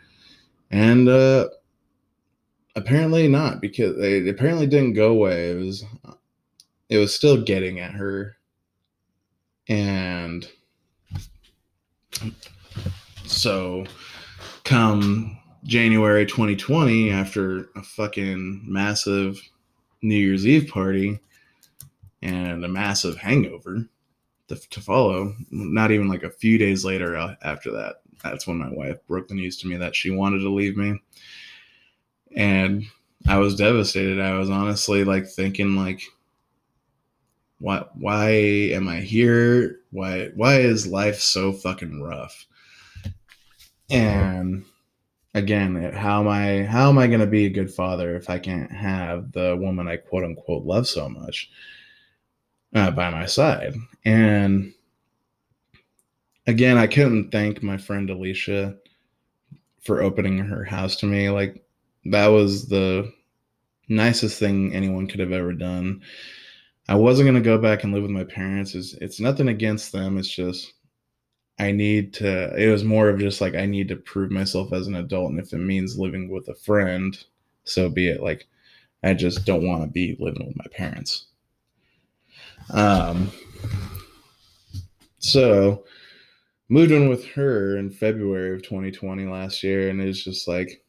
and 0.70 1.10
uh, 1.10 1.50
apparently 2.75 3.27
not 3.27 3.62
because 3.62 3.98
it 3.98 4.27
apparently 4.27 4.68
didn't 4.68 4.94
go 4.94 5.12
away. 5.12 5.51
It 5.51 5.56
was 5.56 5.86
it 6.89 6.98
was 6.98 7.15
still 7.15 7.41
getting 7.41 7.80
at 7.80 7.94
her, 7.94 8.38
and 9.68 10.48
so 13.25 13.86
come 14.63 15.41
January 15.63 16.25
2020 16.25 17.12
after 17.12 17.70
a 17.75 17.84
fucking 17.84 18.63
massive 18.65 19.39
New 20.01 20.15
Year's 20.15 20.48
Eve 20.48 20.70
party 20.70 21.20
and 22.22 22.65
a 22.65 22.68
massive 22.68 23.18
hangover 23.18 23.86
to, 24.48 24.56
to 24.70 24.82
follow. 24.82 25.36
Not 25.51 25.91
even 25.91 26.08
like 26.08 26.24
a 26.24 26.32
few 26.32 26.58
days 26.58 26.84
later 26.84 27.15
uh, 27.15 27.36
after 27.44 27.72
that, 27.72 28.01
that's 28.24 28.48
when 28.48 28.58
my 28.58 28.70
wife 28.70 28.98
broke 29.08 29.27
the 29.27 29.36
news 29.36 29.58
to 29.58 29.68
me 29.68 29.77
that 29.77 29.96
she 29.96 30.10
wanted 30.10 30.39
to 30.39 30.50
leave 30.50 30.77
me. 30.77 31.00
And 32.36 32.86
I 33.27 33.38
was 33.38 33.56
devastated. 33.56 34.20
I 34.20 34.38
was 34.38 34.50
honestly 34.50 35.03
like 35.03 35.27
thinking 35.27 35.75
like 35.75 36.01
why 37.60 37.86
why 37.94 38.30
am 38.30 38.88
I 38.88 39.01
here? 39.01 39.82
Why 39.91 40.30
why 40.36 40.62
is 40.62 40.88
life 40.88 41.20
so 41.20 41.51
fucking 41.51 42.01
rough? 42.01 42.48
And 43.91 44.65
again 45.34 45.92
how 45.94 46.20
am 46.20 46.28
i 46.28 46.64
how 46.64 46.90
am 46.90 46.98
i 46.98 47.08
going 47.08 47.20
to 47.20 47.28
be 47.28 47.46
a 47.46 47.50
good 47.50 47.74
father 47.74 48.16
if 48.16 48.30
i 48.30 48.38
can't 48.38 48.72
have 48.72 49.32
the 49.32 49.56
woman 49.56 49.88
i 49.88 49.96
quote 49.96 50.24
unquote 50.24 50.66
love 50.66 50.88
so 50.88 51.08
much 51.08 51.50
uh, 52.74 52.92
by 52.92 53.10
my 53.10 53.26
side? 53.26 53.74
And 54.06 54.74
again 56.48 56.78
i 56.78 56.88
couldn't 56.88 57.32
thank 57.32 57.64
my 57.64 57.78
friend 57.78 58.10
alicia 58.10 58.76
for 59.82 60.02
opening 60.02 60.38
her 60.38 60.64
house 60.64 60.96
to 60.98 61.06
me. 61.06 61.30
Like 61.30 61.64
that 62.06 62.28
was 62.28 62.68
the 62.68 63.12
nicest 63.90 64.40
thing 64.40 64.74
anyone 64.74 65.08
could 65.08 65.20
have 65.20 65.32
ever 65.32 65.54
done. 65.54 66.02
I 66.88 66.96
wasn't 66.96 67.26
going 67.26 67.42
to 67.42 67.48
go 67.48 67.58
back 67.58 67.84
and 67.84 67.94
live 67.94 68.04
with 68.04 68.12
my 68.12 68.24
parents. 68.24 68.76
It's, 68.76 68.94
it's 68.94 69.20
nothing 69.20 69.50
against 69.50 69.92
them. 69.92 70.18
It's 70.18 70.30
just 70.30 70.74
I 71.60 71.72
need 71.72 72.13
to, 72.15 72.55
it 72.55 72.72
was 72.72 72.84
more 72.84 73.10
of 73.10 73.20
just 73.20 73.41
like, 73.41 73.55
I 73.55 73.65
need 73.65 73.88
to 73.89 73.96
prove 73.96 74.31
myself 74.31 74.74
as 74.74 74.88
an 74.88 74.96
adult. 74.96 75.31
And 75.31 75.39
if 75.39 75.53
it 75.53 75.60
means 75.60 75.98
living 75.98 76.29
with 76.29 76.48
a 76.48 76.55
friend, 76.55 77.17
so 77.63 77.89
be 77.89 78.08
it. 78.10 78.22
Like, 78.22 78.48
I 79.03 79.13
just 79.13 79.46
don't 79.46 79.65
want 79.65 79.84
to 79.84 79.88
be 79.88 80.15
living 80.20 80.48
with 80.48 80.58
my 80.58 80.65
parents. 80.72 81.25
Um, 82.72 83.31
so 85.20 85.86
moved 86.70 86.91
in 86.91 87.10
with 87.10 87.25
her 87.29 87.77
in 87.77 87.91
February 87.91 88.55
of 88.55 88.63
2020 88.63 89.25
last 89.25 89.63
year, 89.63 89.89
and 89.89 90.01
it 90.01 90.05
was 90.05 90.24
just 90.24 90.48
like, 90.48 90.84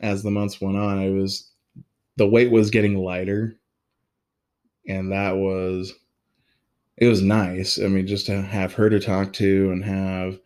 as 0.00 0.22
the 0.22 0.30
months 0.30 0.60
went 0.60 0.76
on, 0.76 1.02
it 1.02 1.10
was 1.10 1.50
the 2.16 2.28
weight 2.28 2.50
was 2.50 2.70
getting 2.70 2.96
lighter, 2.96 3.56
and 4.86 5.12
that 5.12 5.36
was 5.36 5.92
it 7.00 7.08
was 7.08 7.22
nice. 7.22 7.78
I 7.80 7.86
mean, 7.88 8.06
just 8.06 8.26
to 8.26 8.42
have 8.42 8.72
her 8.74 8.90
to 8.90 9.00
talk 9.00 9.32
to 9.34 9.70
and 9.70 9.84
have 9.84 10.38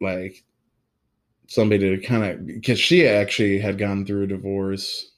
like 0.00 0.44
somebody 1.48 1.96
to 1.96 2.06
kind 2.06 2.24
of 2.24 2.46
because 2.46 2.78
she 2.78 3.06
actually 3.06 3.58
had 3.58 3.78
gone 3.78 4.04
through 4.04 4.24
a 4.24 4.26
divorce 4.28 5.12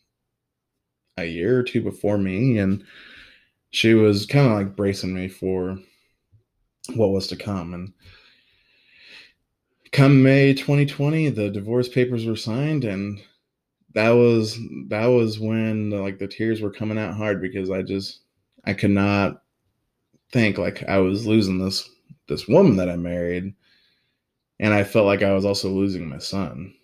a 1.16 1.24
year 1.24 1.58
or 1.58 1.62
two 1.62 1.82
before 1.82 2.18
me 2.18 2.58
and 2.58 2.84
she 3.70 3.94
was 3.94 4.26
kind 4.26 4.46
of 4.46 4.52
like 4.52 4.76
bracing 4.76 5.12
me 5.12 5.28
for 5.28 5.78
what 6.94 7.10
was 7.10 7.26
to 7.26 7.36
come 7.36 7.74
and 7.74 7.92
come 9.92 10.22
may 10.22 10.54
2020 10.54 11.30
the 11.30 11.50
divorce 11.50 11.88
papers 11.88 12.24
were 12.24 12.36
signed 12.36 12.84
and 12.84 13.20
that 13.94 14.10
was 14.10 14.58
that 14.88 15.06
was 15.06 15.40
when 15.40 15.90
like 15.90 16.18
the 16.18 16.28
tears 16.28 16.60
were 16.60 16.70
coming 16.70 16.96
out 16.98 17.14
hard 17.14 17.42
because 17.42 17.70
i 17.70 17.82
just 17.82 18.20
i 18.64 18.72
could 18.72 18.90
not 18.90 19.42
think 20.32 20.58
like 20.58 20.82
i 20.88 20.98
was 20.98 21.26
losing 21.26 21.58
this 21.58 21.88
this 22.28 22.46
woman 22.46 22.76
that 22.76 22.88
i 22.88 22.96
married 22.96 23.52
and 24.60 24.74
i 24.74 24.84
felt 24.84 25.06
like 25.06 25.22
i 25.22 25.32
was 25.32 25.44
also 25.44 25.68
losing 25.68 26.08
my 26.08 26.18
son. 26.18 26.74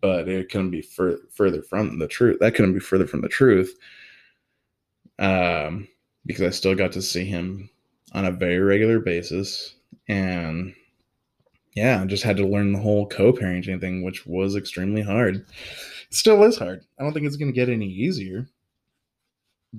But 0.00 0.26
it 0.26 0.50
couldn't 0.50 0.70
be 0.70 0.80
fur- 0.80 1.20
further 1.30 1.62
from 1.62 1.98
the 1.98 2.08
truth 2.08 2.38
that 2.40 2.54
couldn't 2.54 2.72
be 2.72 2.80
further 2.80 3.06
from 3.06 3.20
the 3.20 3.28
truth 3.28 3.76
um 5.18 5.86
because 6.24 6.42
i 6.42 6.50
still 6.50 6.74
got 6.74 6.92
to 6.92 7.02
see 7.02 7.24
him 7.24 7.68
on 8.12 8.24
a 8.24 8.32
very 8.32 8.58
regular 8.58 8.98
basis. 9.00 9.74
And 10.08 10.74
yeah 11.74 12.00
i 12.02 12.06
just 12.06 12.24
had 12.24 12.36
to 12.38 12.46
learn 12.46 12.72
the 12.72 12.78
whole 12.78 13.06
co-parenting 13.06 13.80
thing 13.80 14.02
which 14.02 14.26
was 14.26 14.56
extremely 14.56 15.02
hard. 15.02 15.36
It 15.36 15.44
still 16.10 16.42
is 16.44 16.56
hard. 16.58 16.84
I 16.98 17.02
don't 17.02 17.12
think 17.12 17.26
it's 17.26 17.36
going 17.36 17.52
to 17.52 17.56
get 17.56 17.68
any 17.68 17.88
easier. 17.88 18.48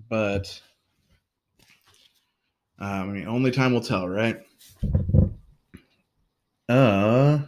But 0.10 0.62
um, 2.80 3.10
i 3.10 3.13
mean 3.13 3.27
only 3.27 3.51
time 3.51 3.74
will 3.74 3.82
tell 3.82 4.08
right 4.08 4.42
uh 6.70 7.39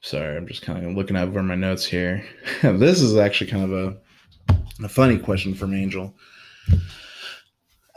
sorry 0.00 0.36
i'm 0.36 0.46
just 0.46 0.62
kind 0.62 0.84
of 0.84 0.94
looking 0.94 1.16
over 1.16 1.42
my 1.42 1.54
notes 1.54 1.84
here 1.84 2.24
this 2.62 3.00
is 3.00 3.16
actually 3.16 3.50
kind 3.50 3.64
of 3.64 3.72
a, 3.72 4.84
a 4.84 4.88
funny 4.88 5.18
question 5.18 5.54
from 5.54 5.74
angel 5.74 6.14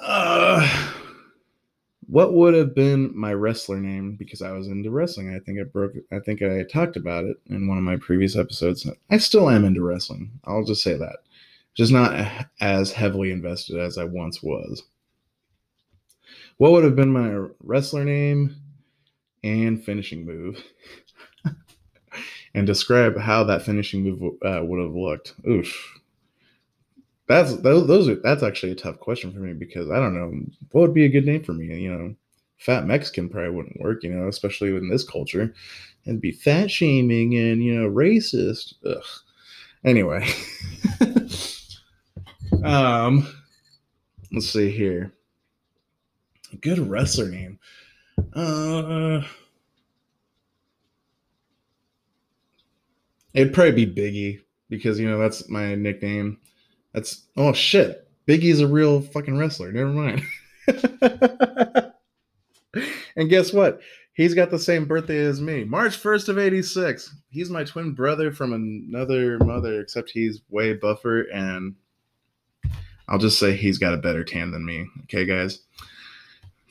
uh 0.02 0.94
what 2.08 2.34
would 2.34 2.54
have 2.54 2.74
been 2.74 3.12
my 3.16 3.34
wrestler 3.34 3.80
name 3.80 4.16
because 4.16 4.42
I 4.42 4.52
was 4.52 4.68
into 4.68 4.90
wrestling. 4.90 5.36
I 5.36 5.40
think 5.40 5.60
I 5.60 5.64
broke 5.64 5.94
I 6.12 6.20
think 6.20 6.42
I 6.42 6.64
talked 6.64 6.96
about 6.96 7.26
it 7.26 7.38
in 7.48 7.68
one 7.68 7.78
of 7.78 7.84
my 7.84 7.98
previous 7.98 8.36
episodes. 8.36 8.90
I 9.10 9.18
still 9.18 9.50
am 9.50 9.66
into 9.66 9.84
wrestling. 9.84 10.32
I'll 10.46 10.64
just 10.64 10.82
say 10.82 10.98
that. 10.98 11.18
Just 11.78 11.92
not 11.92 12.28
as 12.60 12.92
heavily 12.92 13.32
invested 13.32 13.80
as 13.80 13.98
I 13.98 14.04
once 14.04 14.42
was. 14.42 14.84
What 16.58 16.72
would 16.72 16.84
have 16.84 16.96
been 16.96 17.14
my 17.14 17.50
wrestler 17.64 18.04
name 18.04 18.56
and 19.44 19.84
finishing 19.84 20.26
move? 20.26 20.62
and 22.56 22.66
describe 22.66 23.16
how 23.18 23.44
that 23.44 23.62
finishing 23.62 24.04
move 24.04 24.34
uh, 24.44 24.64
would 24.64 24.82
have 24.82 24.96
looked. 24.96 25.36
Oof. 25.48 25.94
That's 27.28 27.58
those, 27.58 28.10
are 28.10 28.16
that's 28.16 28.42
actually 28.42 28.72
a 28.72 28.76
tough 28.76 29.00
question 29.00 29.32
for 29.32 29.40
me 29.40 29.54
because 29.54 29.92
I 29.92 29.98
don't 29.98 30.16
know 30.16 30.32
what 30.72 30.82
would 30.82 30.94
be 30.94 31.06
a 31.06 31.10
good 31.10 31.26
name 31.26 31.44
for 31.44 31.54
me. 31.54 31.66
You 31.66 31.92
know, 31.92 32.16
fat 32.58 32.88
Mexican 32.88 33.30
probably 33.30 33.52
wouldn't 33.52 33.82
work. 33.82 34.04
You 34.04 34.14
know, 34.14 34.28
especially 34.28 34.76
in 34.76 34.90
this 34.90 35.04
culture, 35.04 35.54
and 36.06 36.22
be 36.22 36.32
fat 36.32 36.72
shaming 36.72 37.36
and 37.36 37.62
you 37.62 37.76
know 37.76 37.90
racist. 37.90 38.76
Ugh. 38.86 39.04
Anyway, 39.84 40.28
um, 42.64 43.28
let's 44.32 44.50
see 44.50 44.72
here. 44.72 45.14
Good 46.62 46.80
wrestler 46.80 47.30
name. 47.30 47.60
Uh, 48.34 49.22
it'd 53.34 53.54
probably 53.54 53.86
be 53.86 54.02
Biggie 54.02 54.42
because 54.70 55.00
you 55.00 55.10
know 55.10 55.18
that's 55.20 55.50
my 55.50 55.76
nickname. 55.76 56.40
That's 56.94 57.26
oh 57.36 57.54
shit. 57.54 58.08
Big 58.26 58.44
E's 58.44 58.60
a 58.60 58.68
real 58.68 59.02
fucking 59.02 59.38
wrestler. 59.38 59.72
Never 59.72 59.90
mind. 59.90 60.22
and 63.16 63.30
guess 63.30 63.54
what? 63.54 63.80
He's 64.14 64.34
got 64.34 64.50
the 64.50 64.60
same 64.60 64.86
birthday 64.86 65.20
as 65.20 65.40
me. 65.40 65.64
March 65.64 66.02
1st 66.02 66.30
of 66.30 66.40
86. 66.40 67.16
He's 67.30 67.52
my 67.52 67.64
twin 67.64 67.94
brother 67.94 68.32
from 68.32 68.52
another 68.52 69.38
mother, 69.40 69.80
except 69.80 70.10
he's 70.10 70.42
way 70.50 70.74
buffer 70.74 71.22
and 71.32 71.76
I'll 73.08 73.18
just 73.18 73.40
say 73.40 73.56
he's 73.56 73.78
got 73.78 73.94
a 73.94 73.98
better 73.98 74.24
tan 74.24 74.52
than 74.52 74.66
me. 74.66 74.88
Okay, 75.04 75.26
guys? 75.26 75.60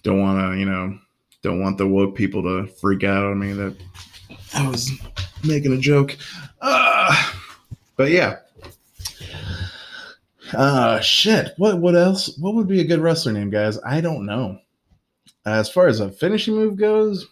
Don't 0.02 0.20
want 0.20 0.40
to, 0.40 0.58
you 0.58 0.66
know, 0.66 0.98
don't 1.42 1.60
want 1.60 1.78
the 1.78 1.86
woke 1.86 2.14
people 2.14 2.42
to 2.42 2.66
freak 2.66 3.04
out 3.04 3.24
on 3.24 3.38
me 3.38 3.52
that 3.52 3.76
I 4.54 4.68
was 4.68 4.90
making 5.44 5.72
a 5.72 5.78
joke. 5.78 6.16
Uh, 6.60 7.32
but 7.96 8.10
yeah, 8.10 8.38
uh 10.54 11.00
shit. 11.00 11.54
What 11.56 11.80
what 11.80 11.96
else? 11.96 12.36
What 12.38 12.54
would 12.54 12.68
be 12.68 12.80
a 12.80 12.84
good 12.86 13.00
wrestler 13.00 13.32
name, 13.32 13.50
guys? 13.50 13.78
I 13.84 14.00
don't 14.00 14.26
know. 14.26 14.58
As 15.44 15.70
far 15.70 15.86
as 15.86 16.00
a 16.00 16.10
finishing 16.10 16.54
move 16.54 16.76
goes, 16.76 17.26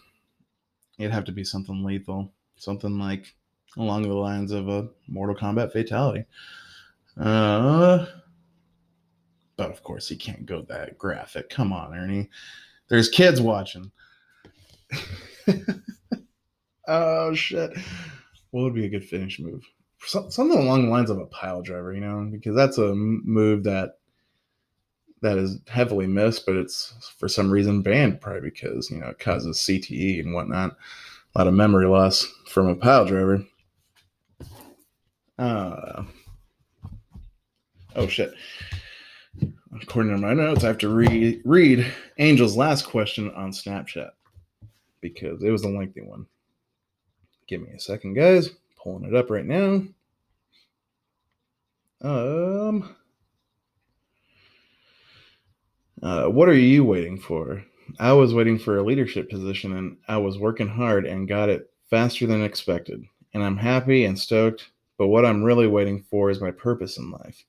it'd 0.97 1.11
have 1.11 1.25
to 1.25 1.31
be 1.31 1.43
something 1.43 1.83
lethal. 1.83 2.31
Something 2.57 2.99
like 2.99 3.33
along 3.77 4.03
the 4.03 4.13
lines 4.13 4.51
of 4.51 4.69
a 4.69 4.89
Mortal 5.07 5.35
Kombat 5.35 5.71
fatality. 5.71 6.25
Uh 7.17 8.05
but 9.57 9.71
of 9.71 9.83
course 9.83 10.07
he 10.07 10.15
can't 10.15 10.45
go 10.45 10.61
that 10.63 10.97
graphic. 10.97 11.49
Come 11.49 11.73
on, 11.73 11.93
Ernie. 11.95 12.29
There's 12.87 13.09
kids 13.09 13.41
watching. 13.41 13.91
oh 16.87 17.33
shit. 17.33 17.71
What 18.51 18.63
would 18.63 18.75
be 18.75 18.85
a 18.85 18.89
good 18.89 19.05
finish 19.05 19.39
move? 19.39 19.63
something 20.07 20.51
along 20.51 20.85
the 20.85 20.91
lines 20.91 21.09
of 21.09 21.17
a 21.17 21.25
pile 21.25 21.61
driver, 21.61 21.93
you 21.93 22.01
know, 22.01 22.29
because 22.31 22.55
that's 22.55 22.77
a 22.77 22.93
move 22.93 23.63
that 23.63 23.97
that 25.21 25.37
is 25.37 25.59
heavily 25.67 26.05
missed, 26.07 26.45
but 26.45 26.55
it's 26.55 26.93
for 27.17 27.27
some 27.27 27.49
reason 27.49 27.81
banned, 27.81 28.21
probably 28.21 28.41
because 28.41 28.91
you 28.91 28.97
know 28.97 29.07
it 29.07 29.19
causes 29.19 29.57
CTE 29.57 30.19
and 30.19 30.33
whatnot, 30.33 30.71
a 31.33 31.39
lot 31.39 31.47
of 31.47 31.53
memory 31.53 31.87
loss 31.87 32.25
from 32.47 32.67
a 32.67 32.75
pile 32.75 33.05
driver. 33.05 33.43
Uh, 35.39 36.03
oh 37.95 38.07
shit! 38.07 38.33
According 39.81 40.13
to 40.13 40.17
my 40.17 40.33
notes, 40.33 40.63
I 40.63 40.67
have 40.67 40.77
to 40.79 40.89
read 40.89 41.41
read 41.43 41.85
Angel's 42.17 42.55
last 42.55 42.85
question 42.85 43.31
on 43.31 43.51
Snapchat 43.51 44.11
because 45.01 45.43
it 45.43 45.49
was 45.49 45.63
a 45.63 45.69
lengthy 45.69 46.01
one. 46.01 46.25
Give 47.47 47.61
me 47.61 47.69
a 47.75 47.79
second, 47.79 48.13
guys. 48.13 48.51
Pulling 48.81 49.05
it 49.05 49.15
up 49.15 49.29
right 49.29 49.45
now. 49.45 49.83
Um, 52.01 52.95
uh, 56.01 56.25
what 56.25 56.49
are 56.49 56.53
you 56.53 56.83
waiting 56.83 57.19
for? 57.19 57.63
I 57.99 58.13
was 58.13 58.33
waiting 58.33 58.59
for 58.59 58.77
a 58.77 58.83
leadership 58.83 59.29
position 59.29 59.77
and 59.77 59.97
I 60.07 60.17
was 60.17 60.37
working 60.37 60.67
hard 60.67 61.05
and 61.05 61.27
got 61.27 61.49
it 61.49 61.69
faster 61.89 62.27
than 62.27 62.43
expected. 62.43 63.03
And 63.33 63.43
I'm 63.43 63.57
happy 63.57 64.05
and 64.05 64.17
stoked, 64.17 64.69
but 64.97 65.07
what 65.07 65.25
I'm 65.25 65.43
really 65.43 65.67
waiting 65.67 66.03
for 66.09 66.29
is 66.29 66.41
my 66.41 66.51
purpose 66.51 66.97
in 66.97 67.11
life. 67.11 67.43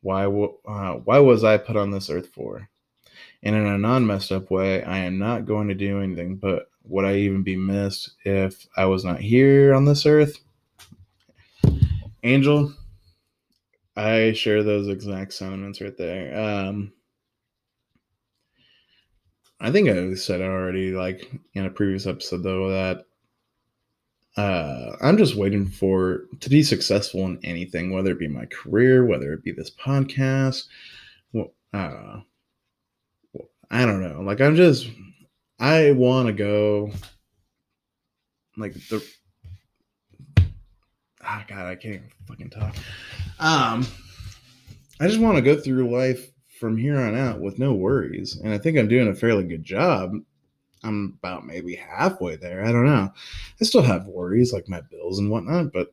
Why, 0.00 0.24
uh, 0.24 0.94
why 0.94 1.18
was 1.18 1.44
I 1.44 1.56
put 1.56 1.76
on 1.76 1.90
this 1.90 2.10
earth 2.10 2.28
for? 2.28 2.68
And 3.42 3.54
in 3.54 3.66
a 3.66 3.78
non 3.78 4.06
messed 4.06 4.32
up 4.32 4.50
way, 4.50 4.82
I 4.82 4.98
am 4.98 5.18
not 5.18 5.46
going 5.46 5.68
to 5.68 5.74
do 5.74 6.00
anything, 6.00 6.36
but 6.36 6.70
would 6.84 7.04
I 7.04 7.16
even 7.16 7.42
be 7.42 7.56
missed 7.56 8.12
if 8.24 8.66
I 8.76 8.86
was 8.86 9.04
not 9.04 9.20
here 9.20 9.74
on 9.74 9.84
this 9.84 10.06
earth? 10.06 10.38
Angel, 12.22 12.72
I 13.96 14.32
share 14.32 14.62
those 14.62 14.88
exact 14.88 15.34
sentiments 15.34 15.80
right 15.80 15.96
there. 15.96 16.38
Um, 16.38 16.92
I 19.60 19.70
think 19.70 19.88
I 19.88 20.14
said 20.14 20.40
already, 20.40 20.92
like 20.92 21.30
in 21.54 21.66
a 21.66 21.70
previous 21.70 22.06
episode, 22.06 22.42
though, 22.42 22.70
that 22.70 23.06
uh, 24.38 24.96
I'm 25.00 25.18
just 25.18 25.34
waiting 25.34 25.66
for 25.66 26.26
to 26.38 26.48
be 26.48 26.62
successful 26.62 27.24
in 27.24 27.40
anything, 27.42 27.92
whether 27.92 28.12
it 28.12 28.20
be 28.20 28.28
my 28.28 28.46
career, 28.46 29.04
whether 29.04 29.32
it 29.32 29.42
be 29.42 29.50
this 29.50 29.72
podcast. 29.72 30.66
Well, 31.32 31.52
uh, 31.74 32.20
I 33.68 33.84
don't 33.84 34.00
know. 34.00 34.20
Like 34.20 34.40
I'm 34.40 34.54
just, 34.54 34.88
I 35.58 35.90
want 35.90 36.28
to 36.28 36.32
go 36.32 36.92
like 38.56 38.74
the 38.74 39.04
ah 41.24 41.44
god 41.48 41.66
I 41.66 41.74
can't 41.74 42.02
fucking 42.28 42.50
talk. 42.50 42.76
Um, 43.40 43.84
I 45.00 45.08
just 45.08 45.18
want 45.18 45.34
to 45.34 45.42
go 45.42 45.60
through 45.60 45.90
life 45.90 46.30
from 46.60 46.76
here 46.76 47.00
on 47.00 47.16
out 47.16 47.40
with 47.40 47.58
no 47.58 47.74
worries, 47.74 48.36
and 48.36 48.54
I 48.54 48.58
think 48.58 48.78
I'm 48.78 48.86
doing 48.86 49.08
a 49.08 49.16
fairly 49.16 49.42
good 49.42 49.64
job. 49.64 50.12
I'm 50.84 51.18
about 51.18 51.46
maybe 51.46 51.74
halfway 51.74 52.36
there. 52.36 52.64
I 52.64 52.72
don't 52.72 52.86
know. 52.86 53.12
I 53.60 53.64
still 53.64 53.82
have 53.82 54.06
worries 54.06 54.52
like 54.52 54.68
my 54.68 54.80
bills 54.80 55.18
and 55.18 55.30
whatnot, 55.30 55.72
but 55.72 55.92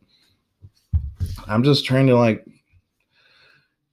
I'm 1.48 1.64
just 1.64 1.86
trying 1.86 2.08
to 2.08 2.18
like 2.18 2.46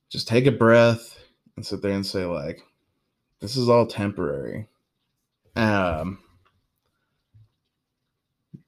just 0.08 0.28
take 0.28 0.46
a 0.46 0.52
breath 0.52 1.18
and 1.56 1.64
sit 1.64 1.82
there 1.82 1.92
and 1.92 2.06
say 2.06 2.24
like 2.24 2.62
this 3.40 3.56
is 3.56 3.68
all 3.68 3.86
temporary. 3.86 4.68
Um 5.56 6.18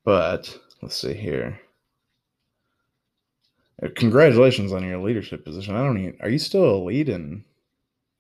but 0.04 0.58
let's 0.82 0.96
see 0.96 1.14
here. 1.14 1.58
Uh, 3.82 3.88
congratulations 3.96 4.72
on 4.72 4.84
your 4.84 4.98
leadership 4.98 5.44
position. 5.44 5.76
I 5.76 5.84
don't 5.84 5.98
even 5.98 6.16
are 6.20 6.28
you 6.30 6.38
still 6.38 6.76
a 6.76 6.84
lead 6.84 7.08
in 7.08 7.44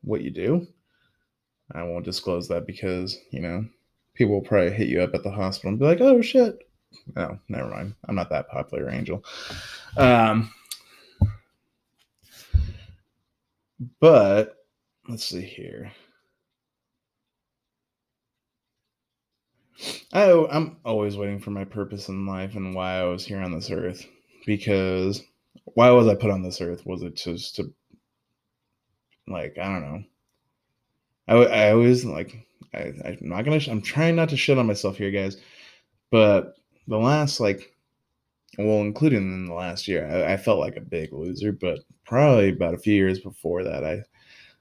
what 0.02 0.22
you 0.22 0.30
do? 0.30 0.66
I 1.72 1.82
won't 1.82 2.04
disclose 2.04 2.48
that 2.48 2.66
because, 2.66 3.18
you 3.30 3.40
know, 3.40 3.64
people 4.14 4.34
will 4.34 4.42
probably 4.42 4.72
hit 4.72 4.88
you 4.88 5.02
up 5.02 5.14
at 5.14 5.22
the 5.22 5.30
hospital 5.30 5.70
and 5.70 5.78
be 5.78 5.84
like, 5.84 6.00
"Oh 6.00 6.22
shit." 6.22 6.66
No, 7.16 7.38
never 7.48 7.68
mind. 7.68 7.94
I'm 8.08 8.14
not 8.14 8.30
that 8.30 8.48
popular, 8.48 8.88
Angel. 8.90 9.24
Um, 9.96 10.52
but 14.00 14.56
let's 15.08 15.24
see 15.24 15.42
here. 15.42 15.92
I, 20.12 20.30
I'm 20.50 20.76
always 20.84 21.16
waiting 21.16 21.40
for 21.40 21.50
my 21.50 21.64
purpose 21.64 22.08
in 22.08 22.26
life 22.26 22.54
and 22.54 22.74
why 22.74 23.00
I 23.00 23.04
was 23.04 23.26
here 23.26 23.40
on 23.40 23.52
this 23.52 23.70
earth. 23.70 24.06
Because 24.46 25.22
why 25.64 25.90
was 25.90 26.06
I 26.06 26.14
put 26.14 26.30
on 26.30 26.42
this 26.42 26.60
earth? 26.60 26.86
Was 26.86 27.02
it 27.02 27.16
just 27.16 27.56
to, 27.56 27.72
like, 29.26 29.58
I 29.58 29.64
don't 29.64 29.82
know. 29.82 30.04
I, 31.28 31.34
I 31.34 31.72
always 31.72 32.04
like 32.04 32.46
I, 32.74 32.92
I'm 33.04 33.18
not 33.20 33.44
gonna. 33.44 33.60
I'm 33.68 33.82
trying 33.82 34.16
not 34.16 34.28
to 34.30 34.36
shit 34.36 34.58
on 34.58 34.66
myself 34.66 34.96
here, 34.96 35.10
guys. 35.10 35.36
But 36.10 36.54
the 36.88 36.98
last 36.98 37.40
like, 37.40 37.74
well, 38.58 38.80
including 38.80 39.18
in 39.18 39.46
the 39.46 39.54
last 39.54 39.88
year, 39.88 40.08
I, 40.08 40.34
I 40.34 40.36
felt 40.36 40.58
like 40.58 40.76
a 40.76 40.80
big 40.80 41.12
loser. 41.12 41.52
But 41.52 41.80
probably 42.04 42.50
about 42.50 42.74
a 42.74 42.78
few 42.78 42.94
years 42.94 43.20
before 43.20 43.64
that, 43.64 43.84
I 43.84 44.02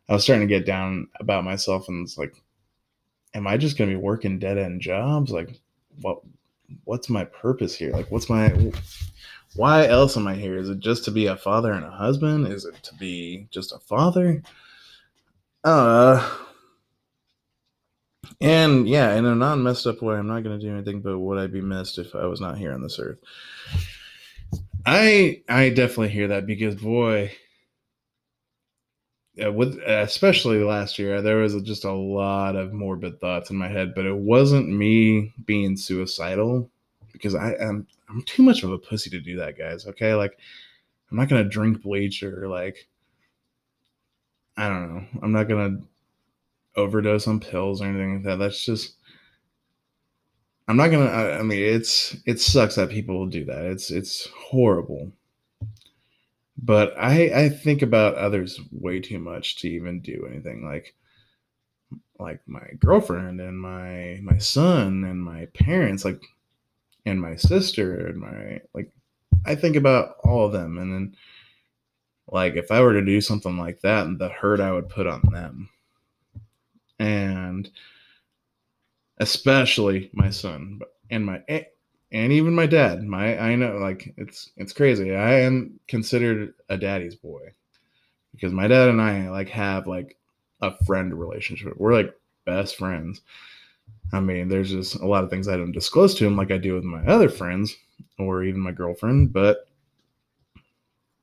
I 0.10 0.14
was 0.14 0.24
starting 0.24 0.48
to 0.48 0.54
get 0.54 0.66
down 0.66 1.08
about 1.20 1.44
myself, 1.44 1.88
and 1.88 2.06
it's 2.06 2.18
like, 2.18 2.36
am 3.34 3.48
I 3.48 3.58
just 3.58 3.78
gonna 3.78 3.92
be 3.92 3.98
working 3.98 4.40
dead 4.40 4.58
end 4.58 4.82
jobs? 4.82 5.32
Like, 5.32 5.60
what? 6.02 6.20
What's 6.86 7.10
my 7.10 7.26
purpose 7.26 7.76
here? 7.76 7.92
Like, 7.92 8.10
what's 8.10 8.30
my 8.30 8.72
why 9.56 9.88
else 9.88 10.18
am 10.18 10.28
I 10.28 10.34
here? 10.34 10.58
Is 10.58 10.70
it 10.70 10.80
just 10.80 11.06
to 11.06 11.12
be 11.12 11.28
a 11.28 11.38
father 11.38 11.74
and 11.74 11.86
a 11.86 11.92
husband? 11.92 12.48
Is 12.48 12.66
it 12.66 12.82
to 12.84 12.96
be 12.96 13.48
just 13.52 13.72
a 13.72 13.80
father? 13.80 14.42
Uh, 15.64 16.28
and 18.42 18.88
yeah, 18.88 19.16
in 19.16 19.26
a 19.26 19.36
non 19.36 19.64
messed 19.64 19.88
up 19.88 20.02
way, 20.02 20.16
I'm 20.16 20.28
not 20.28 20.44
going 20.44 20.60
to 20.60 20.66
do 20.66 20.74
anything 20.74 21.02
but 21.02 21.20
would 21.20 21.40
I 21.40 21.48
be 21.48 21.62
missed 21.62 21.98
if 21.98 22.16
I 22.16 22.26
was 22.26 22.42
not 22.42 22.58
here 22.58 22.74
on 22.74 22.82
this 22.82 23.00
earth? 23.00 23.20
I 24.86 25.42
I 25.48 25.70
definitely 25.70 26.10
hear 26.10 26.28
that 26.30 26.46
because 26.46 26.76
boy, 26.76 27.32
uh, 29.44 29.52
with 29.52 29.78
especially 29.86 30.64
last 30.64 31.00
year, 31.00 31.22
there 31.22 31.38
was 31.38 31.60
just 31.64 31.86
a 31.86 31.92
lot 31.92 32.56
of 32.56 32.74
morbid 32.74 33.20
thoughts 33.20 33.50
in 33.50 33.56
my 33.56 33.70
head. 33.70 33.94
But 33.96 34.06
it 34.06 34.16
wasn't 34.16 34.70
me 34.70 35.34
being 35.46 35.78
suicidal 35.78 36.70
because 37.12 37.36
I 37.36 37.54
am 37.54 37.88
I'm, 38.10 38.18
I'm 38.18 38.24
too 38.24 38.44
much 38.44 38.64
of 38.64 38.72
a 38.72 38.78
pussy 38.78 39.10
to 39.12 39.20
do 39.22 39.38
that, 39.38 39.58
guys. 39.58 39.88
Okay, 39.88 40.14
like 40.14 40.38
I'm 41.10 41.18
not 41.18 41.30
gonna 41.30 41.44
drink 41.46 41.82
bleach 41.82 42.24
or 42.24 42.48
like 42.50 42.88
I 44.58 44.68
don't 44.68 44.94
know. 44.94 45.06
I'm 45.22 45.32
not 45.32 45.48
gonna 45.48 45.80
overdose 46.76 47.28
on 47.28 47.40
pills 47.40 47.82
or 47.82 47.86
anything 47.86 48.16
like 48.16 48.24
that. 48.24 48.38
That's 48.38 48.64
just 48.64 48.96
I'm 50.68 50.78
not 50.78 50.90
gonna. 50.92 51.06
I, 51.06 51.40
I 51.40 51.42
mean, 51.44 51.60
it's 51.60 52.16
it 52.26 52.40
sucks 52.40 52.76
that 52.76 52.90
people 52.90 53.26
do 53.28 53.46
that. 53.46 53.66
It's 53.66 53.92
it's 53.92 54.28
horrible. 54.28 55.12
But 56.58 56.94
I 56.98 57.46
I 57.46 57.50
think 57.50 57.82
about 57.82 58.16
others 58.16 58.60
way 58.72 59.00
too 59.00 59.20
much 59.20 59.58
to 59.58 59.70
even 59.70 60.00
do 60.00 60.28
anything 60.30 60.66
like 60.66 60.96
like 62.20 62.40
my 62.48 62.66
girlfriend 62.80 63.42
and 63.42 63.60
my 63.60 64.20
my 64.24 64.38
son 64.38 65.04
and 65.04 65.22
my 65.22 65.46
parents 65.54 66.06
like 66.06 66.22
and 67.06 67.20
my 67.22 67.36
sister 67.36 68.08
and 68.08 68.18
my 68.20 68.62
like 68.74 68.92
I 69.46 69.56
think 69.56 69.76
about 69.76 70.16
all 70.24 70.46
of 70.46 70.54
them 70.54 70.78
and 70.78 70.94
then 70.94 71.16
like 72.28 72.56
if 72.56 72.72
I 72.72 72.82
were 72.82 72.94
to 72.94 73.04
do 73.04 73.20
something 73.20 73.58
like 73.58 73.82
that 73.82 74.06
and 74.06 74.18
the 74.20 74.30
hurt 74.30 74.62
I 74.62 74.72
would 74.72 74.88
put 74.88 75.08
on 75.08 75.22
them 75.32 75.70
and 77.04 77.70
especially 79.18 80.10
my 80.14 80.30
son 80.30 80.80
and 81.10 81.26
my 81.26 81.42
and 82.12 82.32
even 82.32 82.56
my 82.56 82.66
dad. 82.66 83.04
My 83.04 83.38
i 83.38 83.56
know 83.56 83.78
like 83.78 84.14
it's 84.18 84.52
it's 84.56 84.74
crazy. 84.74 85.14
I 85.14 85.42
am 85.42 85.80
considered 85.88 86.54
a 86.70 86.78
daddy's 86.78 87.16
boy 87.16 87.54
because 88.32 88.54
my 88.54 88.68
dad 88.68 88.90
and 88.90 89.02
i 89.02 89.30
like 89.30 89.50
have 89.50 89.86
like 89.86 90.18
a 90.62 90.72
friend 90.86 91.14
relationship. 91.14 91.74
We're 91.78 91.94
like 91.94 92.16
best 92.46 92.78
friends. 92.78 93.22
I 94.14 94.22
mean 94.22 94.48
there's 94.48 94.72
just 94.72 94.96
a 94.96 95.08
lot 95.08 95.24
of 95.24 95.30
things 95.30 95.48
i 95.48 95.58
don't 95.58 95.72
disclose 95.72 96.16
to 96.16 96.26
him 96.26 96.38
like 96.38 96.52
i 96.52 96.58
do 96.58 96.76
with 96.76 96.84
my 96.84 97.04
other 97.06 97.30
friends 97.30 97.76
or 98.20 98.44
even 98.44 98.62
my 98.62 98.72
girlfriend 98.72 99.34
but 99.34 99.68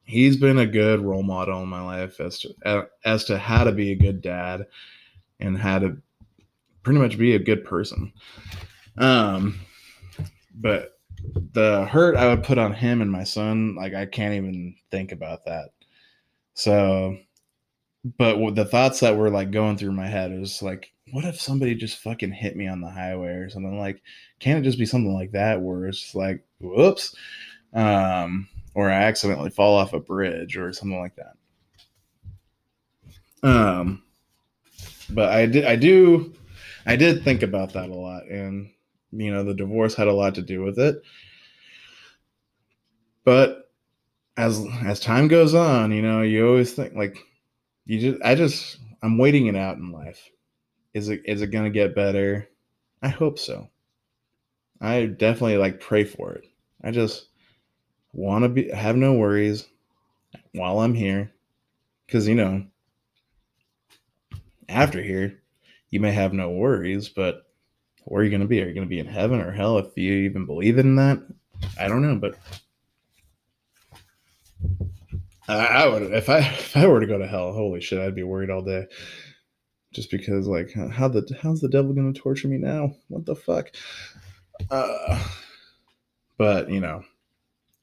he's 0.05 0.37
been 0.37 0.59
a 0.59 0.67
good 0.67 1.01
role 1.01 1.23
model 1.23 1.63
in 1.63 1.69
my 1.69 1.83
life 1.83 2.21
as 2.21 2.41
to 2.41 2.53
uh, 2.67 2.83
as 3.05 3.25
to 3.25 3.39
how 3.39 3.63
to 3.63 3.71
be 3.71 3.93
a 3.93 3.97
good 3.97 4.21
dad 4.21 4.67
and 5.41 5.59
how 5.59 5.79
to 5.79 5.97
pretty 6.83 7.01
much 7.01 7.19
be 7.19 7.35
a 7.35 7.39
good 7.39 7.65
person. 7.65 8.13
Um, 8.99 9.61
but 10.55 10.99
the 11.53 11.87
hurt 11.87 12.17
I 12.17 12.29
would 12.29 12.45
put 12.45 12.59
on 12.59 12.73
him 12.73 13.03
and 13.03 13.11
my 13.11 13.25
son, 13.25 13.77
like 13.77 13.95
I 13.95 14.07
can't 14.07 14.35
even 14.35 14.77
think 14.91 15.13
about 15.13 15.45
that. 15.47 15.71
So, 16.55 17.19
but 18.19 18.55
the 18.55 18.65
thoughts 18.65 19.01
that 19.01 19.17
were 19.17 19.31
like 19.31 19.51
going 19.51 19.77
through 19.77 19.93
my 19.93 20.07
head 20.07 20.39
was 20.39 20.63
like, 20.63 20.93
what 21.13 21.25
if 21.25 21.41
somebody 21.41 21.75
just 21.75 21.99
fucking 21.99 22.33
hit 22.33 22.57
me 22.57 22.67
on 22.67 22.81
the 22.81 22.91
highway 22.91 23.33
or 23.33 23.51
something? 23.51 23.79
Like, 23.79 24.03
can't 24.39 24.59
it 24.59 24.69
just 24.69 24.79
be 24.79 24.87
something 24.87 25.13
like 25.13 25.33
that 25.33 25.61
where 25.61 25.87
it's 25.87 26.15
like, 26.15 26.45
whoops, 26.61 27.15
um, 27.75 28.49
or 28.75 28.91
I 28.91 29.03
accidentally 29.03 29.51
fall 29.51 29.77
off 29.77 29.93
a 29.93 30.01
bridge 30.01 30.57
or 30.57 30.73
something 30.73 30.99
like 30.99 31.17
that. 31.17 31.35
Um, 33.43 34.03
but 35.15 35.31
I 35.31 35.47
did 35.47 35.65
I 35.65 35.77
do 35.77 36.35
I 36.87 36.97
did 36.97 37.23
think 37.25 37.43
about 37.43 37.73
that 37.75 37.91
a 37.91 37.95
lot 37.95 38.27
and 38.27 38.71
you 39.13 39.33
know 39.33 39.45
the 39.45 39.55
divorce 39.55 39.95
had 39.95 40.09
a 40.09 40.13
lot 40.13 40.35
to 40.37 40.43
do 40.43 40.63
with 40.63 40.79
it. 40.79 41.03
But 43.25 43.71
as 44.37 44.65
as 44.85 45.01
time 45.01 45.29
goes 45.29 45.55
on, 45.55 45.93
you 45.93 46.03
know, 46.03 46.23
you 46.23 46.49
always 46.49 46.73
think 46.73 46.95
like 46.95 47.19
you 47.87 48.01
just 48.01 48.23
I 48.23 48.35
just 48.35 48.79
I'm 49.03 49.19
waiting 49.19 49.47
it 49.47 49.57
out 49.57 49.77
in 49.77 49.93
life. 49.93 50.31
Is 50.95 51.09
it 51.09 51.23
is 51.25 51.43
it 51.43 51.49
going 51.49 51.65
to 51.65 51.71
get 51.71 51.95
better? 51.95 52.49
I 53.03 53.09
hope 53.09 53.39
so. 53.39 53.69
I 54.81 55.07
definitely 55.07 55.59
like 55.59 55.81
pray 55.81 56.05
for 56.05 56.33
it. 56.33 56.45
I 56.83 56.91
just 56.91 57.29
want 58.13 58.45
to 58.45 58.49
be 58.49 58.71
have 58.71 58.97
no 58.97 59.15
worries 59.15 59.69
while 60.53 60.81
I'm 60.81 60.95
here 60.95 61.33
cuz 62.09 62.27
you 62.27 62.35
know 62.35 62.65
after 64.71 65.03
here, 65.03 65.41
you 65.91 66.01
may 66.01 66.13
have 66.13 66.33
no 66.33 66.51
worries, 66.51 67.09
but 67.09 67.47
where 68.05 68.23
are 68.23 68.25
you 68.25 68.31
going 68.31 68.43
to 68.43 68.49
be? 68.49 68.63
Are 68.63 68.69
you 68.69 68.75
going 68.75 68.87
to 68.87 68.91
be 68.91 69.01
in 69.01 69.07
heaven 69.07 69.41
or 69.41 69.53
hell 69.53 69.79
if 69.79 69.97
you 69.97 70.13
even 70.13 70.47
believe 70.47 70.79
in 70.79 70.97
that? 70.97 71.23
I 71.79 71.89
don't 71.89 72.03
know, 72.03 72.17
but 72.17 72.37
I, 75.49 75.67
I 75.67 75.89
would 75.89 76.03
if 76.13 76.29
I 76.29 76.39
if 76.39 76.77
I 76.77 76.87
were 76.87 77.01
to 77.01 77.07
go 77.07 77.19
to 77.19 77.27
hell, 77.27 77.53
holy 77.53 77.81
shit, 77.81 78.01
I'd 78.01 78.15
be 78.15 78.23
worried 78.23 78.51
all 78.51 78.63
day. 78.63 78.87
Just 79.93 80.13
because, 80.13 80.47
like, 80.47 80.73
how 80.73 81.09
the 81.09 81.29
how's 81.43 81.61
the 81.61 81.69
devil 81.69 81.93
going 81.93 82.13
to 82.13 82.21
torture 82.21 82.47
me 82.47 82.59
now? 82.59 82.93
What 83.09 83.27
the 83.27 83.35
fuck? 83.35 83.71
Uh, 84.71 85.21
but 86.39 86.71
you 86.71 86.81
know, 86.81 87.03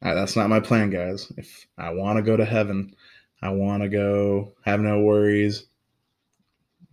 I, 0.02 0.14
that's 0.14 0.38
not 0.38 0.50
my 0.50 0.62
plan, 0.62 0.90
guys. 0.90 1.32
If 1.36 1.68
I 1.78 1.90
want 1.90 2.18
to 2.18 2.24
go 2.24 2.38
to 2.38 2.46
heaven, 2.46 2.96
I 3.42 3.50
want 3.50 3.84
to 3.84 3.90
go 3.90 4.54
have 4.64 4.80
no 4.80 5.02
worries, 5.02 5.66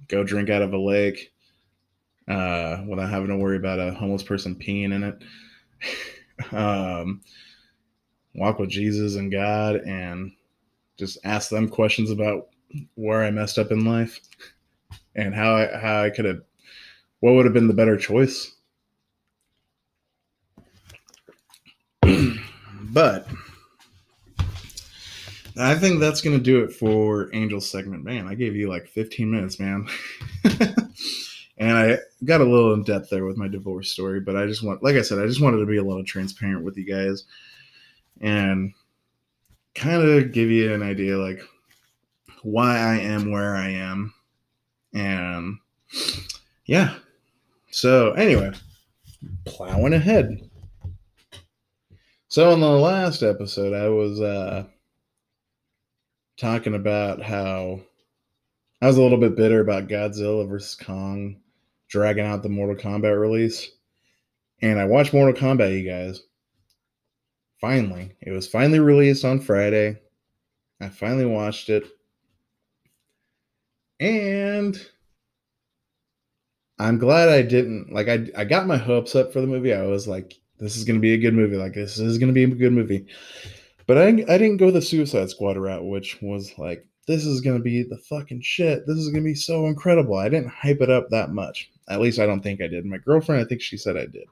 go 0.08 0.24
drink 0.24 0.50
out 0.50 0.62
of 0.62 0.72
a 0.72 0.78
lake 0.78 1.32
uh, 2.28 2.82
without 2.88 3.10
having 3.10 3.28
to 3.28 3.36
worry 3.36 3.56
about 3.56 3.80
a 3.80 3.92
homeless 3.94 4.22
person 4.22 4.54
peeing 4.54 4.92
in 4.92 5.04
it. 5.04 5.22
um, 6.52 7.20
walk 8.34 8.58
with 8.58 8.70
Jesus 8.70 9.16
and 9.16 9.30
God 9.30 9.76
and 9.76 10.32
just 10.96 11.18
ask 11.24 11.50
them 11.50 11.68
questions 11.68 12.10
about 12.10 12.48
where 12.94 13.22
I 13.22 13.30
messed 13.30 13.58
up 13.58 13.70
in 13.70 13.84
life 13.84 14.20
and 15.14 15.34
how 15.34 15.54
I, 15.56 15.78
how 15.78 16.02
I 16.02 16.10
could 16.10 16.24
have 16.24 16.42
what 17.20 17.32
would 17.34 17.46
have 17.46 17.54
been 17.54 17.68
the 17.68 17.74
better 17.74 17.96
choice? 17.96 18.54
but 22.02 23.26
I 25.56 25.74
think 25.76 26.00
that's 26.00 26.20
to 26.20 26.38
do 26.38 26.64
it 26.64 26.72
for 26.72 27.30
Angel 27.32 27.60
segment. 27.60 28.04
Man, 28.04 28.26
I 28.26 28.34
gave 28.34 28.56
you 28.56 28.68
like 28.68 28.88
15 28.88 29.30
minutes, 29.30 29.60
man. 29.60 29.86
and 31.58 31.76
I 31.76 31.98
got 32.24 32.40
a 32.40 32.44
little 32.44 32.74
in 32.74 32.82
depth 32.82 33.10
there 33.10 33.24
with 33.24 33.36
my 33.36 33.46
divorce 33.46 33.90
story, 33.90 34.20
but 34.20 34.36
I 34.36 34.46
just 34.46 34.64
want, 34.64 34.82
like 34.82 34.96
I 34.96 35.02
said, 35.02 35.18
I 35.18 35.26
just 35.26 35.40
wanted 35.40 35.58
to 35.58 35.66
be 35.66 35.76
a 35.76 35.84
little 35.84 36.04
transparent 36.04 36.64
with 36.64 36.76
you 36.76 36.84
guys 36.84 37.24
and 38.20 38.72
kind 39.74 40.02
of 40.02 40.32
give 40.32 40.50
you 40.50 40.72
an 40.72 40.82
idea 40.82 41.18
like 41.18 41.40
why 42.42 42.76
I 42.76 42.96
am 42.96 43.30
where 43.30 43.54
I 43.54 43.70
am. 43.70 44.12
And 44.92 45.58
yeah. 46.66 46.94
So, 47.70 48.12
anyway, 48.12 48.52
plowing 49.44 49.94
ahead. 49.94 50.48
So, 52.28 52.50
in 52.52 52.60
the 52.60 52.68
last 52.68 53.22
episode, 53.22 53.72
I 53.72 53.88
was 53.88 54.20
uh, 54.20 54.64
talking 56.36 56.74
about 56.74 57.22
how 57.22 57.80
I 58.80 58.86
was 58.86 58.96
a 58.96 59.02
little 59.02 59.18
bit 59.18 59.36
bitter 59.36 59.60
about 59.60 59.88
Godzilla 59.88 60.48
versus 60.48 60.74
Kong 60.74 61.40
dragging 61.88 62.26
out 62.26 62.42
the 62.42 62.48
Mortal 62.48 62.76
Kombat 62.76 63.18
release. 63.18 63.70
And 64.60 64.78
I 64.78 64.84
watched 64.84 65.12
Mortal 65.12 65.40
Kombat, 65.40 65.80
you 65.80 65.88
guys. 65.88 66.22
Finally, 67.60 68.14
it 68.20 68.30
was 68.30 68.48
finally 68.48 68.80
released 68.80 69.24
on 69.24 69.40
Friday. 69.40 70.00
I 70.80 70.88
finally 70.88 71.26
watched 71.26 71.70
it. 71.70 71.84
And 74.00 74.78
I'm 76.78 76.98
glad 76.98 77.28
I 77.28 77.42
didn't 77.42 77.92
like 77.92 78.08
I 78.08 78.26
I 78.36 78.44
got 78.44 78.66
my 78.66 78.76
hopes 78.76 79.14
up 79.14 79.32
for 79.32 79.40
the 79.40 79.46
movie. 79.46 79.72
I 79.72 79.86
was 79.86 80.08
like 80.08 80.34
this 80.58 80.76
is 80.76 80.84
going 80.84 80.96
to 80.96 81.00
be 81.00 81.14
a 81.14 81.18
good 81.18 81.34
movie. 81.34 81.56
Like 81.56 81.74
this 81.74 81.98
is 81.98 82.18
going 82.18 82.28
to 82.28 82.34
be 82.34 82.44
a 82.44 82.48
good 82.48 82.72
movie. 82.72 83.06
But 83.86 83.98
I 83.98 84.06
I 84.06 84.38
didn't 84.38 84.58
go 84.58 84.70
the 84.70 84.82
Suicide 84.82 85.30
Squad 85.30 85.56
route, 85.56 85.84
which 85.84 86.20
was 86.22 86.56
like 86.58 86.86
this 87.06 87.26
is 87.26 87.40
going 87.40 87.56
to 87.56 87.62
be 87.62 87.82
the 87.82 87.98
fucking 87.98 88.40
shit. 88.40 88.86
This 88.86 88.96
is 88.96 89.08
going 89.08 89.22
to 89.22 89.28
be 89.28 89.34
so 89.34 89.66
incredible. 89.66 90.16
I 90.16 90.28
didn't 90.28 90.48
hype 90.48 90.80
it 90.80 90.90
up 90.90 91.08
that 91.10 91.30
much. 91.30 91.70
At 91.88 92.00
least 92.00 92.18
I 92.18 92.26
don't 92.26 92.40
think 92.40 92.62
I 92.62 92.66
did. 92.66 92.86
My 92.86 92.98
girlfriend, 92.98 93.44
I 93.44 93.48
think 93.48 93.60
she 93.60 93.76
said 93.76 93.96
I 93.96 94.06
did. 94.06 94.24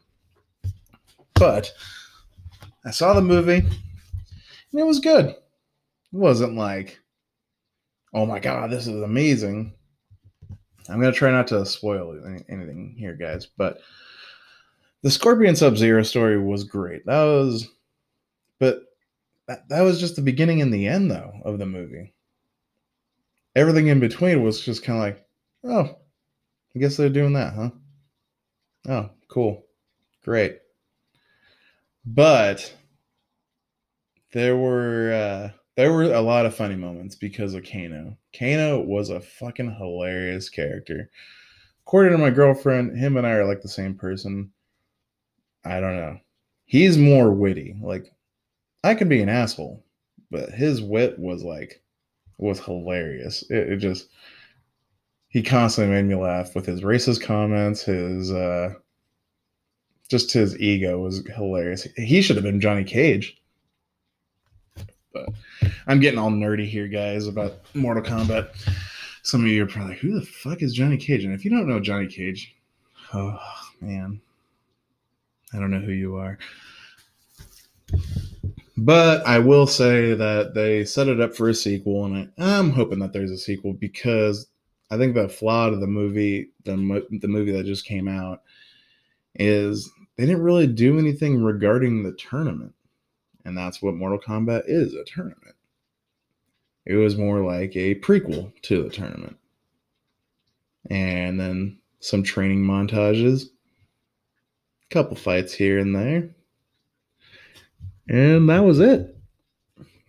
But 1.34 1.72
I 2.84 2.90
saw 2.90 3.12
the 3.12 3.20
movie 3.20 3.58
and 3.58 4.80
it 4.80 4.86
was 4.86 5.00
good. 5.00 5.26
It 5.26 5.36
wasn't 6.12 6.56
like, 6.56 6.98
oh 8.14 8.26
my 8.26 8.38
God, 8.38 8.70
this 8.70 8.86
is 8.86 9.02
amazing. 9.02 9.74
I'm 10.88 11.00
going 11.00 11.12
to 11.12 11.18
try 11.18 11.30
not 11.30 11.46
to 11.48 11.64
spoil 11.66 12.18
anything 12.48 12.94
here, 12.98 13.14
guys, 13.14 13.46
but 13.56 13.78
the 15.02 15.10
Scorpion 15.10 15.56
Sub 15.56 15.76
Zero 15.76 16.02
story 16.02 16.38
was 16.38 16.64
great. 16.64 17.04
That 17.06 17.22
was, 17.22 17.68
but 18.58 18.82
that, 19.48 19.68
that 19.68 19.82
was 19.82 20.00
just 20.00 20.16
the 20.16 20.22
beginning 20.22 20.62
and 20.62 20.72
the 20.72 20.86
end, 20.86 21.10
though, 21.10 21.32
of 21.44 21.58
the 21.58 21.66
movie. 21.66 22.14
Everything 23.54 23.88
in 23.88 24.00
between 24.00 24.42
was 24.42 24.60
just 24.60 24.82
kind 24.82 24.98
of 24.98 25.04
like, 25.04 25.26
oh, 25.64 25.98
I 26.74 26.78
guess 26.78 26.96
they're 26.96 27.10
doing 27.10 27.34
that, 27.34 27.54
huh? 27.54 27.70
Oh, 28.88 29.10
cool. 29.28 29.66
Great. 30.24 30.58
But 32.04 32.74
there 34.32 34.56
were 34.56 35.12
uh 35.12 35.56
there 35.76 35.92
were 35.92 36.04
a 36.04 36.20
lot 36.20 36.46
of 36.46 36.54
funny 36.54 36.74
moments 36.74 37.14
because 37.14 37.54
of 37.54 37.64
Kano. 37.64 38.16
Kano 38.36 38.80
was 38.80 39.10
a 39.10 39.20
fucking 39.20 39.74
hilarious 39.76 40.48
character. 40.48 41.10
According 41.86 42.12
to 42.12 42.18
my 42.18 42.30
girlfriend, 42.30 42.96
him 42.96 43.16
and 43.16 43.26
I 43.26 43.32
are 43.32 43.46
like 43.46 43.62
the 43.62 43.68
same 43.68 43.94
person. 43.94 44.52
I 45.64 45.80
don't 45.80 45.96
know. 45.96 46.18
He's 46.64 46.98
more 46.98 47.30
witty. 47.30 47.76
Like 47.80 48.12
I 48.84 48.94
could 48.94 49.08
be 49.08 49.22
an 49.22 49.28
asshole, 49.28 49.84
but 50.30 50.50
his 50.50 50.82
wit 50.82 51.18
was 51.18 51.42
like 51.42 51.82
was 52.38 52.60
hilarious. 52.60 53.42
It, 53.50 53.72
it 53.74 53.76
just 53.78 54.08
he 55.28 55.42
constantly 55.42 55.94
made 55.94 56.04
me 56.04 56.14
laugh 56.14 56.54
with 56.54 56.66
his 56.66 56.82
racist 56.82 57.22
comments, 57.22 57.82
his 57.82 58.32
uh 58.32 58.74
just 60.08 60.32
his 60.32 60.58
ego 60.58 60.98
was 60.98 61.26
hilarious. 61.36 61.86
He 61.96 62.20
should 62.20 62.36
have 62.36 62.44
been 62.44 62.60
Johnny 62.60 62.84
Cage. 62.84 63.40
But 65.12 65.30
I'm 65.86 66.00
getting 66.00 66.18
all 66.18 66.30
nerdy 66.30 66.66
here, 66.68 66.88
guys, 66.88 67.26
about 67.26 67.60
Mortal 67.74 68.02
Kombat. 68.02 68.50
Some 69.22 69.42
of 69.42 69.46
you 69.48 69.62
are 69.62 69.66
probably 69.66 69.92
like, 69.92 70.00
who 70.00 70.18
the 70.18 70.26
fuck 70.26 70.62
is 70.62 70.74
Johnny 70.74 70.96
Cage? 70.96 71.24
And 71.24 71.32
if 71.32 71.44
you 71.44 71.50
don't 71.50 71.68
know 71.68 71.80
Johnny 71.80 72.08
Cage, 72.08 72.54
oh 73.14 73.38
man, 73.80 74.20
I 75.54 75.58
don't 75.58 75.70
know 75.70 75.80
who 75.80 75.92
you 75.92 76.16
are. 76.16 76.38
But 78.76 79.26
I 79.26 79.38
will 79.38 79.66
say 79.66 80.14
that 80.14 80.54
they 80.54 80.84
set 80.84 81.08
it 81.08 81.20
up 81.20 81.34
for 81.34 81.48
a 81.48 81.54
sequel, 81.54 82.06
and 82.06 82.32
I, 82.38 82.58
am 82.58 82.70
hoping 82.70 83.00
that 83.00 83.12
there's 83.12 83.30
a 83.30 83.38
sequel 83.38 83.74
because 83.74 84.46
I 84.90 84.96
think 84.96 85.14
the 85.14 85.28
flaw 85.28 85.68
of 85.68 85.80
the 85.80 85.86
movie, 85.86 86.50
the, 86.64 87.06
the 87.10 87.28
movie 87.28 87.52
that 87.52 87.66
just 87.66 87.84
came 87.84 88.08
out, 88.08 88.42
is 89.34 89.90
they 90.16 90.26
didn't 90.26 90.42
really 90.42 90.66
do 90.66 90.98
anything 90.98 91.42
regarding 91.42 92.02
the 92.02 92.12
tournament. 92.12 92.74
And 93.44 93.56
that's 93.56 93.82
what 93.82 93.94
Mortal 93.94 94.20
Kombat 94.20 94.64
is 94.66 94.94
a 94.94 95.04
tournament. 95.04 95.56
It 96.84 96.94
was 96.94 97.16
more 97.16 97.40
like 97.40 97.76
a 97.76 97.96
prequel 97.96 98.52
to 98.62 98.82
the 98.82 98.90
tournament. 98.90 99.36
And 100.90 101.38
then 101.38 101.78
some 102.00 102.22
training 102.22 102.64
montages, 102.64 103.44
a 103.44 104.94
couple 104.94 105.16
fights 105.16 105.52
here 105.52 105.78
and 105.78 105.94
there. 105.94 106.30
And 108.08 108.48
that 108.48 108.64
was 108.64 108.80
it. 108.80 109.16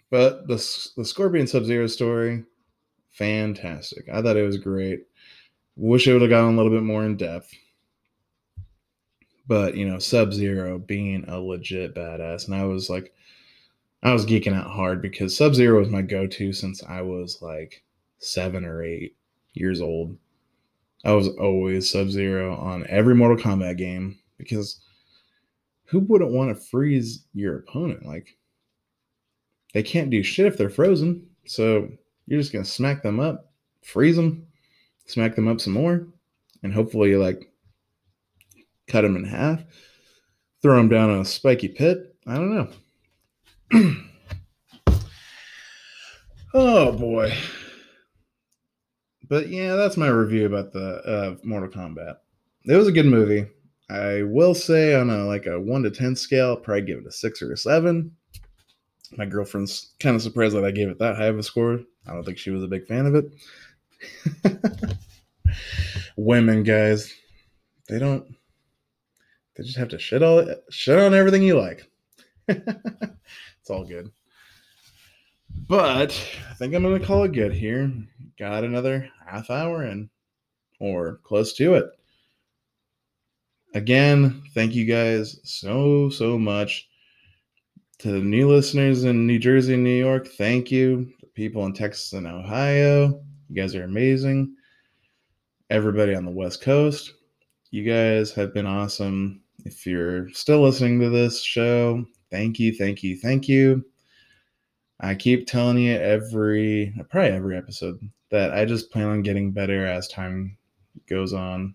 But 0.09 0.47
the, 0.47 0.55
the 0.97 1.05
Scorpion 1.05 1.47
Sub 1.47 1.65
Zero 1.65 1.87
story, 1.87 2.43
fantastic. 3.11 4.07
I 4.11 4.21
thought 4.21 4.37
it 4.37 4.45
was 4.45 4.57
great. 4.57 5.07
Wish 5.75 6.07
it 6.07 6.13
would 6.13 6.21
have 6.21 6.29
gone 6.29 6.53
a 6.53 6.57
little 6.57 6.71
bit 6.71 6.83
more 6.83 7.03
in 7.03 7.17
depth 7.17 7.53
but 9.47 9.75
you 9.75 9.87
know, 9.87 9.99
Sub 9.99 10.33
Zero 10.33 10.79
being 10.79 11.25
a 11.27 11.39
legit 11.39 11.95
badass, 11.95 12.45
and 12.45 12.55
I 12.55 12.65
was 12.65 12.89
like, 12.89 13.13
I 14.01 14.13
was 14.13 14.25
geeking 14.25 14.53
out 14.53 14.69
hard 14.69 15.01
because 15.01 15.35
Sub 15.35 15.55
Zero 15.55 15.79
was 15.79 15.89
my 15.89 16.01
go-to 16.01 16.53
since 16.53 16.83
I 16.83 17.01
was 17.01 17.41
like 17.41 17.83
seven 18.19 18.65
or 18.65 18.83
eight 18.83 19.15
years 19.53 19.81
old. 19.81 20.17
I 21.05 21.13
was 21.13 21.27
always 21.29 21.89
Sub 21.91 22.09
Zero 22.09 22.55
on 22.55 22.85
every 22.87 23.15
Mortal 23.15 23.37
Kombat 23.37 23.77
game 23.77 24.19
because 24.37 24.79
who 25.85 25.99
wouldn't 25.99 26.31
want 26.31 26.49
to 26.49 26.63
freeze 26.63 27.25
your 27.33 27.57
opponent? 27.57 28.05
Like, 28.05 28.37
they 29.73 29.83
can't 29.83 30.09
do 30.09 30.23
shit 30.23 30.45
if 30.45 30.57
they're 30.57 30.69
frozen. 30.69 31.27
So 31.45 31.89
you're 32.27 32.39
just 32.39 32.53
gonna 32.53 32.65
smack 32.65 33.03
them 33.03 33.19
up, 33.19 33.51
freeze 33.83 34.15
them, 34.15 34.47
smack 35.05 35.35
them 35.35 35.47
up 35.47 35.59
some 35.59 35.73
more, 35.73 36.07
and 36.63 36.73
hopefully, 36.73 37.09
you 37.09 37.19
like 37.19 37.51
cut 38.87 39.01
them 39.01 39.15
in 39.15 39.25
half, 39.25 39.63
throw 40.61 40.77
them 40.77 40.89
down 40.89 41.09
a 41.09 41.25
spiky 41.25 41.67
pit. 41.67 42.15
I 42.25 42.35
don't 42.35 42.55
know. 42.55 42.69
oh 46.53 46.91
boy. 46.93 47.33
But 49.27 49.49
yeah, 49.49 49.75
that's 49.75 49.97
my 49.97 50.07
review 50.07 50.45
about 50.45 50.71
the 50.73 51.01
uh, 51.03 51.35
Mortal 51.43 51.69
Kombat. 51.69 52.17
It 52.65 52.75
was 52.75 52.87
a 52.87 52.91
good 52.91 53.05
movie. 53.05 53.47
I 53.89 54.23
will 54.23 54.55
say 54.55 54.95
on 54.95 55.09
a 55.09 55.25
like 55.25 55.45
a 55.45 55.59
one 55.59 55.83
to 55.83 55.91
ten 55.91 56.15
scale, 56.15 56.49
I'll 56.49 56.57
probably 56.57 56.83
give 56.83 56.99
it 56.99 57.07
a 57.07 57.11
six 57.11 57.41
or 57.41 57.51
a 57.51 57.57
seven. 57.57 58.11
My 59.17 59.25
girlfriend's 59.25 59.93
kind 59.99 60.15
of 60.15 60.21
surprised 60.21 60.55
that 60.55 60.65
I 60.65 60.71
gave 60.71 60.89
it 60.89 60.99
that 60.99 61.15
high 61.15 61.25
of 61.25 61.37
a 61.37 61.43
score. 61.43 61.79
I 62.07 62.13
don't 62.13 62.23
think 62.23 62.37
she 62.37 62.49
was 62.49 62.63
a 62.63 62.67
big 62.67 62.87
fan 62.87 63.05
of 63.05 63.15
it. 63.15 63.31
Women, 66.17 66.63
guys, 66.63 67.13
they 67.87 67.99
don't 67.99 68.25
they 69.55 69.63
just 69.63 69.77
have 69.77 69.89
to 69.89 69.99
shit 69.99 70.23
all 70.23 70.47
shit 70.69 70.97
on 70.97 71.13
everything 71.13 71.43
you 71.43 71.59
like. 71.59 71.87
it's 72.47 73.69
all 73.69 73.85
good. 73.85 74.11
But 75.67 76.11
I 76.49 76.53
think 76.55 76.73
I'm 76.73 76.83
gonna 76.83 76.99
call 76.99 77.23
it 77.23 77.33
good 77.33 77.53
here. 77.53 77.91
Got 78.39 78.63
another 78.63 79.09
half 79.25 79.49
hour 79.49 79.83
in, 79.83 80.09
or 80.79 81.19
close 81.23 81.53
to 81.53 81.75
it. 81.75 81.85
Again, 83.75 84.43
thank 84.53 84.75
you 84.75 84.85
guys 84.85 85.39
so 85.43 86.09
so 86.09 86.37
much. 86.37 86.89
To 87.99 88.11
the 88.11 88.19
new 88.19 88.49
listeners 88.49 89.05
in 89.05 89.25
New 89.25 89.39
Jersey 89.39 89.75
and 89.75 89.83
New 89.83 89.97
York, 89.97 90.27
thank 90.27 90.69
you. 90.69 91.11
The 91.21 91.27
people 91.27 91.65
in 91.65 91.73
Texas 91.73 92.13
and 92.13 92.27
Ohio, 92.27 93.21
you 93.49 93.55
guys 93.55 93.75
are 93.75 93.83
amazing. 93.83 94.55
Everybody 95.69 96.13
on 96.13 96.25
the 96.25 96.31
West 96.31 96.61
Coast, 96.61 97.13
you 97.71 97.83
guys 97.83 98.31
have 98.33 98.53
been 98.53 98.65
awesome. 98.65 99.41
If 99.65 99.87
you're 99.87 100.29
still 100.31 100.61
listening 100.61 100.99
to 100.99 101.09
this 101.09 101.41
show, 101.41 102.05
thank 102.29 102.59
you, 102.59 102.75
thank 102.75 103.01
you, 103.01 103.17
thank 103.17 103.47
you. 103.47 103.85
I 104.99 105.15
keep 105.15 105.47
telling 105.47 105.77
you 105.77 105.95
every, 105.95 106.93
probably 107.09 107.31
every 107.31 107.57
episode, 107.57 107.99
that 108.29 108.53
I 108.53 108.65
just 108.65 108.91
plan 108.91 109.07
on 109.07 109.21
getting 109.23 109.51
better 109.51 109.87
as 109.87 110.07
time 110.09 110.57
goes 111.07 111.33
on. 111.33 111.73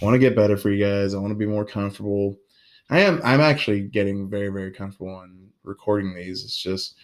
I 0.00 0.04
want 0.04 0.14
to 0.14 0.18
get 0.18 0.36
better 0.36 0.56
for 0.56 0.70
you 0.70 0.84
guys. 0.84 1.14
I 1.14 1.18
want 1.18 1.32
to 1.32 1.38
be 1.38 1.46
more 1.46 1.64
comfortable. 1.64 2.36
I 2.88 3.00
am. 3.00 3.20
I'm 3.22 3.40
actually 3.40 3.82
getting 3.82 4.30
very, 4.30 4.48
very 4.48 4.72
comfortable 4.72 5.14
on 5.14 5.48
recording 5.62 6.14
these. 6.14 6.42
It's 6.42 6.56
just 6.56 6.96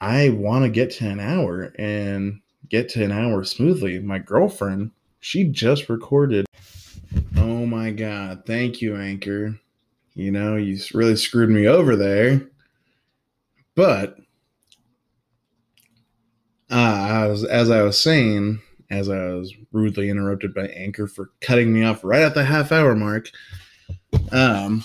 I 0.00 0.30
want 0.30 0.64
to 0.64 0.68
get 0.68 0.90
to 0.92 1.08
an 1.08 1.20
hour 1.20 1.72
and 1.78 2.40
get 2.68 2.88
to 2.90 3.04
an 3.04 3.12
hour 3.12 3.44
smoothly. 3.44 4.00
My 4.00 4.18
girlfriend, 4.18 4.90
she 5.20 5.44
just 5.44 5.88
recorded. 5.88 6.44
Oh 7.36 7.66
my 7.66 7.90
god! 7.90 8.44
Thank 8.46 8.82
you, 8.82 8.96
Anchor. 8.96 9.58
You 10.14 10.30
know, 10.30 10.56
you 10.56 10.78
really 10.92 11.16
screwed 11.16 11.50
me 11.50 11.66
over 11.66 11.96
there. 11.96 12.42
But 13.74 14.18
uh, 16.70 16.74
I 16.74 17.26
was, 17.26 17.44
as 17.44 17.70
I 17.70 17.82
was 17.82 17.98
saying, 17.98 18.60
as 18.92 19.08
I 19.08 19.24
was 19.28 19.54
rudely 19.72 20.10
interrupted 20.10 20.52
by 20.52 20.66
Anchor 20.68 21.06
for 21.06 21.30
cutting 21.40 21.72
me 21.72 21.82
off 21.82 22.04
right 22.04 22.20
at 22.20 22.34
the 22.34 22.44
half 22.44 22.70
hour 22.70 22.94
mark. 22.94 23.30
Um, 24.30 24.84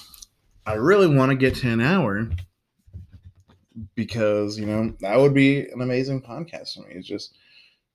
I 0.65 0.73
really 0.75 1.13
want 1.13 1.31
to 1.31 1.35
get 1.35 1.55
to 1.55 1.69
an 1.69 1.81
hour 1.81 2.29
because 3.95 4.57
you 4.57 4.65
know 4.65 4.93
that 5.01 5.17
would 5.17 5.33
be 5.33 5.59
an 5.69 5.81
amazing 5.81 6.21
podcast 6.21 6.73
for 6.73 6.87
me. 6.87 6.95
It's 6.95 7.07
just 7.07 7.35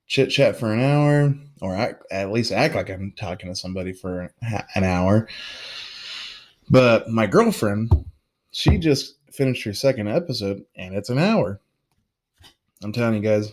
chit 0.07 0.29
chat 0.29 0.55
for 0.57 0.71
an 0.71 0.81
hour, 0.81 1.35
or 1.63 1.75
act, 1.75 2.05
at 2.11 2.31
least 2.31 2.53
act 2.53 2.75
like 2.75 2.91
I'm 2.91 3.15
talking 3.17 3.49
to 3.49 3.57
somebody 3.57 3.95
for 3.95 4.31
an 4.75 4.85
hour. 4.85 5.29
But 6.69 7.09
my 7.09 7.27
girlfriend, 7.27 7.91
she 8.51 8.77
just 8.77 9.15
finished 9.33 9.65
her 9.65 9.73
second 9.73 10.09
episode, 10.09 10.63
and 10.77 10.95
it's 10.95 11.09
an 11.09 11.19
hour. 11.19 11.59
I'm 12.83 12.93
telling 12.93 13.15
you 13.15 13.23
guys, 13.23 13.51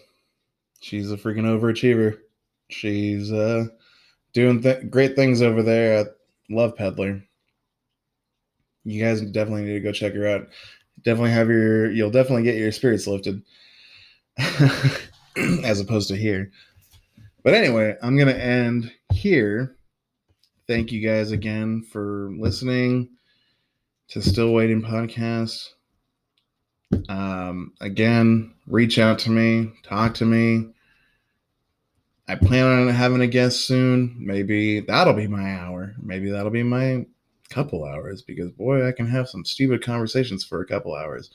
she's 0.81 1.09
a 1.09 1.17
freaking 1.17 1.45
overachiever. 1.45 2.19
She's 2.69 3.31
uh, 3.31 3.65
doing 4.33 4.61
th- 4.61 4.89
great 4.89 5.15
things 5.15 5.41
over 5.41 5.63
there 5.63 5.97
at 5.97 6.07
Love 6.49 6.75
Peddler. 6.75 7.23
You 8.83 9.03
guys 9.03 9.21
definitely 9.21 9.63
need 9.63 9.73
to 9.73 9.79
go 9.79 9.91
check 9.91 10.13
her 10.13 10.27
out. 10.27 10.47
Definitely 11.03 11.31
have 11.31 11.49
your, 11.49 11.91
you'll 11.91 12.11
definitely 12.11 12.43
get 12.43 12.55
your 12.55 12.71
spirits 12.71 13.07
lifted 13.07 13.41
as 15.63 15.79
opposed 15.79 16.07
to 16.09 16.15
here. 16.15 16.51
But 17.43 17.53
anyway, 17.53 17.95
I'm 18.01 18.15
going 18.15 18.27
to 18.27 18.43
end 18.43 18.91
here. 19.13 19.75
Thank 20.67 20.91
you 20.91 21.05
guys 21.05 21.31
again 21.31 21.83
for 21.91 22.31
listening 22.37 23.09
to 24.09 24.21
Still 24.21 24.53
Waiting 24.53 24.81
Podcast. 24.81 25.69
Um, 27.07 27.73
again, 27.81 28.53
reach 28.67 28.99
out 28.99 29.19
to 29.19 29.31
me, 29.31 29.71
talk 29.83 30.13
to 30.15 30.25
me 30.25 30.73
I 32.29 32.35
plan 32.35 32.63
on 32.63 32.87
having 32.89 33.21
a 33.21 33.27
guest 33.27 33.65
soon. 33.65 34.15
Maybe 34.19 34.81
that'll 34.81 35.15
be 35.15 35.25
my 35.25 35.55
hour. 35.55 35.95
Maybe 35.99 36.29
that'll 36.29 36.51
be 36.51 36.61
my 36.61 37.07
couple 37.49 37.83
hours 37.83 38.21
because 38.21 38.51
boy, 38.51 38.87
I 38.87 38.91
can 38.91 39.07
have 39.07 39.27
some 39.27 39.43
stupid 39.43 39.83
conversations 39.83 40.43
for 40.43 40.61
a 40.61 40.65
couple 40.67 40.93
hours. 40.93 41.31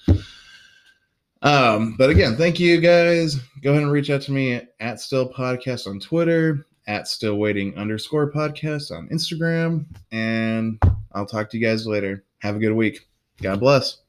Um, 1.42 1.96
but 1.98 2.11
again, 2.11 2.37
thank 2.37 2.61
you 2.61 2.80
guys. 2.80 3.35
Go 3.61 3.72
ahead 3.72 3.83
and 3.83 3.90
reach 3.90 4.09
out 4.09 4.22
to 4.22 4.33
me 4.33 4.62
at 4.78 5.00
Still 5.00 5.28
Podcast 5.28 5.88
on 5.88 5.98
Twitter, 5.98 6.64
at 6.87 7.09
Still 7.09 7.38
Waiting 7.38 7.76
underscore 7.76 8.30
podcast 8.30 8.92
on 8.96 9.09
Instagram, 9.09 9.87
and 10.12 10.80
I'll 11.12 11.26
talk 11.26 11.50
to 11.50 11.59
you 11.59 11.66
guys 11.66 11.88
later. 11.88 12.24
Have 12.38 12.54
a 12.54 12.61
good 12.61 12.72
week. 12.72 13.09
God 13.42 13.59
bless. 13.59 14.04